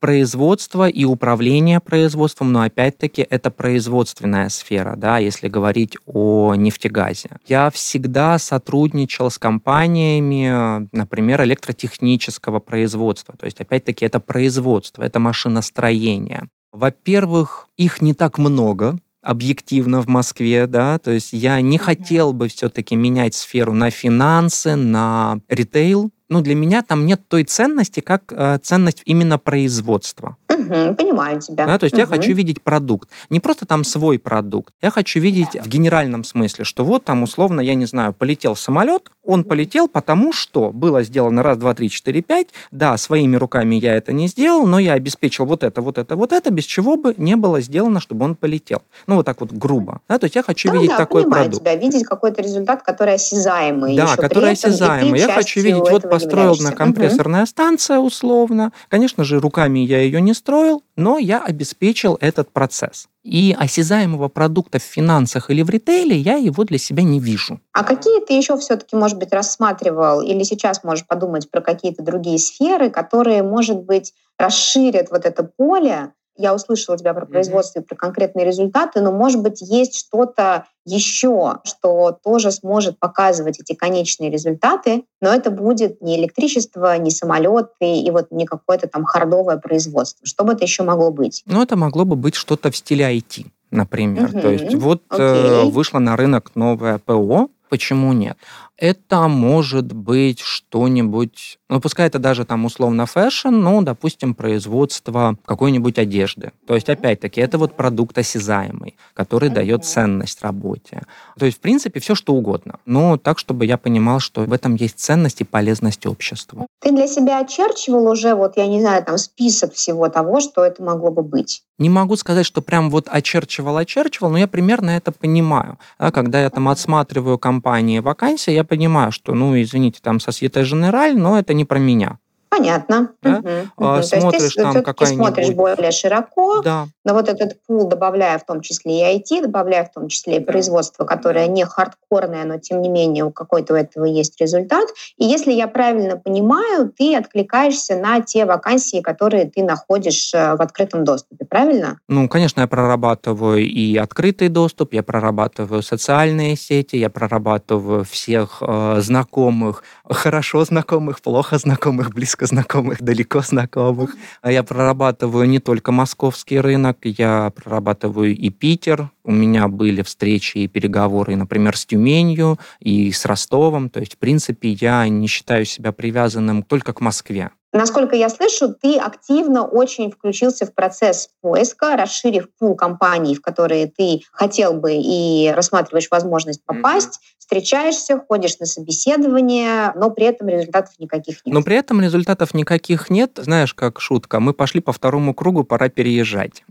производство 0.06 0.88
и 0.88 1.04
управление 1.04 1.80
производством, 1.80 2.52
но 2.52 2.62
опять-таки 2.62 3.26
это 3.28 3.50
производственная 3.50 4.48
сфера, 4.50 4.94
да, 4.96 5.18
если 5.18 5.48
говорить 5.48 5.96
о 6.06 6.54
нефтегазе. 6.54 7.30
Я 7.48 7.70
всегда 7.70 8.38
сотрудничал 8.38 9.32
с 9.32 9.36
компаниями, 9.36 10.88
например, 10.92 11.42
электротехнического 11.42 12.60
производства. 12.60 13.34
То 13.36 13.46
есть, 13.46 13.60
опять-таки, 13.60 14.04
это 14.04 14.20
производство, 14.20 15.02
это 15.02 15.18
машиностроение. 15.18 16.44
Во-первых, 16.70 17.66
их 17.76 18.00
не 18.00 18.14
так 18.14 18.38
много, 18.38 19.00
объективно 19.22 20.02
в 20.02 20.06
Москве, 20.06 20.68
да, 20.68 21.00
то 21.00 21.10
есть 21.10 21.32
я 21.32 21.60
не 21.60 21.78
хотел 21.78 22.32
бы 22.32 22.46
все-таки 22.46 22.94
менять 22.94 23.34
сферу 23.34 23.72
на 23.72 23.90
финансы, 23.90 24.76
на 24.76 25.40
ритейл, 25.48 26.12
ну, 26.28 26.40
для 26.40 26.54
меня 26.54 26.82
там 26.82 27.06
нет 27.06 27.28
той 27.28 27.44
ценности, 27.44 28.00
как 28.00 28.32
э, 28.32 28.58
ценность 28.62 29.02
именно 29.04 29.38
производства. 29.38 30.36
Угу, 30.56 30.94
понимаю 30.94 31.40
тебя. 31.40 31.66
Да, 31.66 31.78
то 31.78 31.84
есть 31.84 31.94
угу. 31.94 32.00
я 32.00 32.06
хочу 32.06 32.32
видеть 32.32 32.62
продукт. 32.62 33.08
Не 33.30 33.40
просто 33.40 33.66
там 33.66 33.84
свой 33.84 34.18
продукт. 34.18 34.72
Я 34.82 34.90
хочу 34.90 35.20
видеть 35.20 35.54
в 35.54 35.68
генеральном 35.68 36.24
смысле, 36.24 36.64
что 36.64 36.84
вот 36.84 37.04
там 37.04 37.22
условно, 37.22 37.60
я 37.60 37.74
не 37.74 37.86
знаю, 37.86 38.12
полетел 38.12 38.56
самолет, 38.56 39.10
он 39.24 39.44
полетел 39.44 39.88
потому, 39.88 40.32
что 40.32 40.70
было 40.72 41.02
сделано 41.02 41.42
раз, 41.42 41.58
два, 41.58 41.74
три, 41.74 41.90
четыре, 41.90 42.22
пять. 42.22 42.48
Да, 42.70 42.96
своими 42.96 43.36
руками 43.36 43.74
я 43.76 43.94
это 43.94 44.12
не 44.12 44.28
сделал, 44.28 44.66
но 44.66 44.78
я 44.78 44.94
обеспечил 44.94 45.44
вот 45.46 45.64
это, 45.64 45.82
вот 45.82 45.98
это, 45.98 46.16
вот 46.16 46.32
это, 46.32 46.50
без 46.50 46.64
чего 46.64 46.96
бы 46.96 47.14
не 47.16 47.36
было 47.36 47.60
сделано, 47.60 48.00
чтобы 48.00 48.24
он 48.24 48.36
полетел. 48.36 48.82
Ну, 49.06 49.16
вот 49.16 49.26
так 49.26 49.40
вот 49.40 49.52
грубо. 49.52 50.00
Да, 50.08 50.18
то 50.18 50.24
есть 50.24 50.36
я 50.36 50.42
хочу 50.42 50.68
да, 50.68 50.74
видеть 50.74 50.90
да, 50.90 50.96
такой 50.96 51.28
продукт. 51.28 51.60
тебя, 51.60 51.74
видеть 51.74 52.04
какой-то 52.04 52.42
результат, 52.42 52.82
который 52.82 53.14
осязаемый. 53.14 53.96
Да, 53.96 54.16
который 54.16 54.52
осязаемый. 54.52 55.18
Я 55.18 55.32
хочу 55.32 55.60
видеть, 55.60 55.90
вот 55.90 56.08
построил 56.08 56.56
на 56.60 56.72
компрессорная 56.72 57.42
угу. 57.42 57.48
станция 57.48 57.98
условно. 57.98 58.72
Конечно 58.88 59.24
же, 59.24 59.40
руками 59.40 59.80
я 59.80 60.00
ее 60.00 60.20
не 60.20 60.34
строил, 60.46 60.84
но 60.94 61.18
я 61.18 61.42
обеспечил 61.42 62.16
этот 62.20 62.52
процесс. 62.52 63.08
И 63.24 63.56
осязаемого 63.58 64.28
продукта 64.28 64.78
в 64.78 64.82
финансах 64.82 65.50
или 65.50 65.62
в 65.62 65.70
ритейле 65.70 66.16
я 66.16 66.36
его 66.36 66.62
для 66.62 66.78
себя 66.78 67.02
не 67.02 67.18
вижу. 67.18 67.58
А 67.72 67.82
какие 67.82 68.24
ты 68.24 68.34
еще 68.34 68.56
все-таки, 68.56 68.94
может 68.94 69.18
быть, 69.18 69.32
рассматривал 69.32 70.20
или 70.20 70.44
сейчас 70.44 70.84
можешь 70.84 71.04
подумать 71.04 71.50
про 71.50 71.60
какие-то 71.60 72.04
другие 72.04 72.38
сферы, 72.38 72.90
которые, 72.90 73.42
может 73.42 73.82
быть, 73.82 74.14
расширят 74.38 75.10
вот 75.10 75.24
это 75.26 75.42
поле 75.42 76.12
я 76.38 76.54
услышала 76.54 76.96
тебя 76.96 77.14
про 77.14 77.26
производство 77.26 77.80
и 77.80 77.82
про 77.82 77.94
конкретные 77.94 78.46
результаты, 78.46 79.00
но, 79.00 79.12
может 79.12 79.42
быть, 79.42 79.60
есть 79.60 79.98
что-то 79.98 80.66
еще, 80.84 81.58
что 81.64 82.18
тоже 82.22 82.52
сможет 82.52 82.98
показывать 82.98 83.60
эти 83.60 83.74
конечные 83.74 84.30
результаты, 84.30 85.04
но 85.20 85.34
это 85.34 85.50
будет 85.50 86.00
не 86.00 86.16
электричество, 86.18 86.96
не 86.98 87.10
самолеты 87.10 87.98
и 87.98 88.10
вот 88.10 88.30
не 88.30 88.46
какое-то 88.46 88.86
там 88.86 89.04
хардовое 89.04 89.56
производство. 89.56 90.26
Что 90.26 90.44
бы 90.44 90.52
это 90.52 90.64
еще 90.64 90.84
могло 90.84 91.10
быть? 91.10 91.42
Ну, 91.46 91.62
это 91.62 91.76
могло 91.76 92.04
бы 92.04 92.16
быть 92.16 92.34
что-то 92.34 92.70
в 92.70 92.76
стиле 92.76 93.16
IT, 93.16 93.46
например. 93.70 94.30
Угу. 94.30 94.40
То 94.40 94.50
есть 94.50 94.74
вот 94.74 95.02
okay. 95.10 95.64
э, 95.64 95.64
вышло 95.64 95.98
на 95.98 96.16
рынок 96.16 96.52
новое 96.54 96.98
ПО, 96.98 97.48
почему 97.68 98.12
нет? 98.12 98.36
Это 98.78 99.26
может 99.28 99.92
быть 99.92 100.40
что-нибудь, 100.40 101.58
ну, 101.70 101.80
пускай 101.80 102.06
это 102.06 102.18
даже 102.18 102.44
там 102.44 102.66
условно 102.66 103.06
fashion, 103.06 103.48
ну, 103.48 103.80
допустим, 103.80 104.34
производство 104.34 105.36
какой-нибудь 105.46 105.98
одежды. 105.98 106.52
То 106.66 106.74
есть, 106.74 106.90
опять-таки, 106.90 107.40
это 107.40 107.56
вот 107.56 107.74
продукт 107.74 108.18
осязаемый, 108.18 108.96
который 109.14 109.48
дает 109.48 109.86
ценность 109.86 110.42
работе. 110.42 111.02
То 111.38 111.46
есть, 111.46 111.56
в 111.56 111.60
принципе, 111.60 112.00
все 112.00 112.14
что 112.14 112.34
угодно. 112.34 112.78
Но 112.84 113.16
так, 113.16 113.38
чтобы 113.38 113.64
я 113.64 113.78
понимал, 113.78 114.20
что 114.20 114.42
в 114.42 114.52
этом 114.52 114.74
есть 114.74 114.98
ценность 114.98 115.40
и 115.40 115.44
полезность 115.44 116.04
обществу. 116.04 116.66
Ты 116.80 116.92
для 116.92 117.06
себя 117.06 117.40
очерчивал 117.40 118.06
уже, 118.08 118.34
вот, 118.34 118.58
я 118.58 118.66
не 118.66 118.80
знаю, 118.80 119.02
там 119.02 119.16
список 119.16 119.72
всего 119.72 120.08
того, 120.10 120.40
что 120.40 120.64
это 120.64 120.82
могло 120.82 121.10
бы 121.10 121.22
быть? 121.22 121.62
Не 121.78 121.90
могу 121.90 122.16
сказать, 122.16 122.46
что 122.46 122.62
прям 122.62 122.90
вот 122.90 123.08
очерчивал-очерчивал, 123.08 124.30
но 124.30 124.38
я 124.38 124.48
примерно 124.48 124.90
это 124.90 125.12
понимаю. 125.12 125.78
Да, 125.98 126.10
когда 126.10 126.40
я 126.40 126.48
там 126.48 126.68
отсматриваю 126.68 127.38
компании 127.38 127.98
вакансии, 127.98 128.52
я 128.52 128.64
понимаю, 128.66 129.12
что, 129.12 129.34
ну, 129.34 129.58
извините, 129.60 130.00
там 130.02 130.18
Societe 130.18 130.62
Generale, 130.62 131.14
но 131.14 131.38
это 131.38 131.54
не 131.54 131.64
про 131.64 131.78
меня. 131.78 132.18
Понятно. 132.48 133.10
Да? 133.22 133.38
Угу. 133.38 133.50
А, 133.86 134.02
смотришь 134.02 134.38
То 134.38 134.44
есть 134.44 134.56
ты, 134.56 134.62
там 134.62 134.82
какая-нибудь... 134.82 135.26
смотришь 135.26 135.50
более 135.50 135.90
широко, 135.90 136.62
да. 136.62 136.86
но 137.04 137.14
вот 137.14 137.28
этот 137.28 137.56
пул, 137.66 137.88
добавляя 137.88 138.38
в 138.38 138.44
том 138.44 138.60
числе 138.60 139.14
и 139.14 139.18
IT, 139.18 139.42
добавляя 139.42 139.84
в 139.84 139.92
том 139.92 140.08
числе 140.08 140.36
и 140.36 140.40
производство, 140.40 141.04
которое 141.04 141.46
не 141.48 141.64
хардкорное, 141.64 142.44
но 142.44 142.58
тем 142.58 142.80
не 142.80 142.88
менее 142.88 143.24
у 143.24 143.30
какой-то 143.30 143.74
у 143.74 143.76
этого 143.76 144.04
есть 144.04 144.40
результат. 144.40 144.88
И 145.18 145.24
если 145.24 145.52
я 145.52 145.68
правильно 145.68 146.16
понимаю, 146.16 146.92
ты 146.96 147.16
откликаешься 147.16 147.96
на 147.96 148.20
те 148.20 148.44
вакансии, 148.44 149.00
которые 149.00 149.46
ты 149.46 149.62
находишь 149.62 150.32
э, 150.34 150.56
в 150.56 150.62
открытом 150.62 151.04
доступе, 151.04 151.44
правильно? 151.44 151.98
Ну, 152.08 152.28
конечно, 152.28 152.60
я 152.60 152.66
прорабатываю 152.66 153.58
и 153.64 153.96
открытый 153.96 154.48
доступ, 154.48 154.94
я 154.94 155.02
прорабатываю 155.02 155.82
социальные 155.82 156.56
сети, 156.56 156.96
я 156.96 157.10
прорабатываю 157.10 158.04
всех 158.04 158.58
э, 158.60 159.00
знакомых, 159.00 159.82
хорошо 160.08 160.64
знакомых, 160.64 161.20
плохо 161.20 161.58
знакомых, 161.58 162.10
близко 162.36 162.46
знакомых, 162.46 163.02
далеко 163.02 163.40
знакомых. 163.40 164.14
А 164.42 164.52
я 164.52 164.62
прорабатываю 164.62 165.48
не 165.48 165.58
только 165.58 165.92
московский 165.92 166.60
рынок, 166.60 166.98
я 167.02 167.50
прорабатываю 167.50 168.36
и 168.36 168.50
Питер. 168.50 169.10
У 169.24 169.32
меня 169.32 169.68
были 169.68 170.02
встречи 170.02 170.58
и 170.58 170.68
переговоры, 170.68 171.36
например, 171.36 171.76
с 171.76 171.86
Тюменью 171.86 172.58
и 172.80 173.10
с 173.10 173.24
Ростовом. 173.24 173.88
То 173.90 174.00
есть, 174.00 174.14
в 174.14 174.18
принципе, 174.18 174.70
я 174.70 175.08
не 175.08 175.26
считаю 175.26 175.64
себя 175.64 175.92
привязанным 175.92 176.62
только 176.62 176.92
к 176.92 177.00
Москве. 177.00 177.50
Насколько 177.72 178.16
я 178.16 178.30
слышу, 178.30 178.74
ты 178.74 178.96
активно 178.96 179.66
очень 179.66 180.10
включился 180.10 180.64
в 180.64 180.74
процесс 180.74 181.28
поиска, 181.42 181.96
расширив 181.96 182.46
пул 182.58 182.74
компаний, 182.74 183.34
в 183.34 183.42
которые 183.42 183.86
ты 183.86 184.22
хотел 184.32 184.72
бы 184.72 184.94
и 184.94 185.52
рассматриваешь 185.54 186.08
возможность 186.10 186.64
попасть. 186.64 187.20
Mm-hmm. 187.20 187.35
Встречаешься, 187.46 188.20
ходишь 188.28 188.58
на 188.58 188.66
собеседование, 188.66 189.92
но 189.94 190.10
при 190.10 190.26
этом 190.26 190.48
результатов 190.48 190.94
никаких 190.98 191.46
нет. 191.46 191.54
Но 191.54 191.62
при 191.62 191.76
этом 191.76 192.00
результатов 192.00 192.54
никаких 192.54 193.08
нет. 193.08 193.38
Знаешь, 193.40 193.72
как 193.72 194.00
шутка, 194.00 194.40
мы 194.40 194.52
пошли 194.52 194.80
по 194.80 194.92
второму 194.92 195.32
кругу, 195.32 195.62
пора 195.62 195.88
переезжать. 195.88 196.64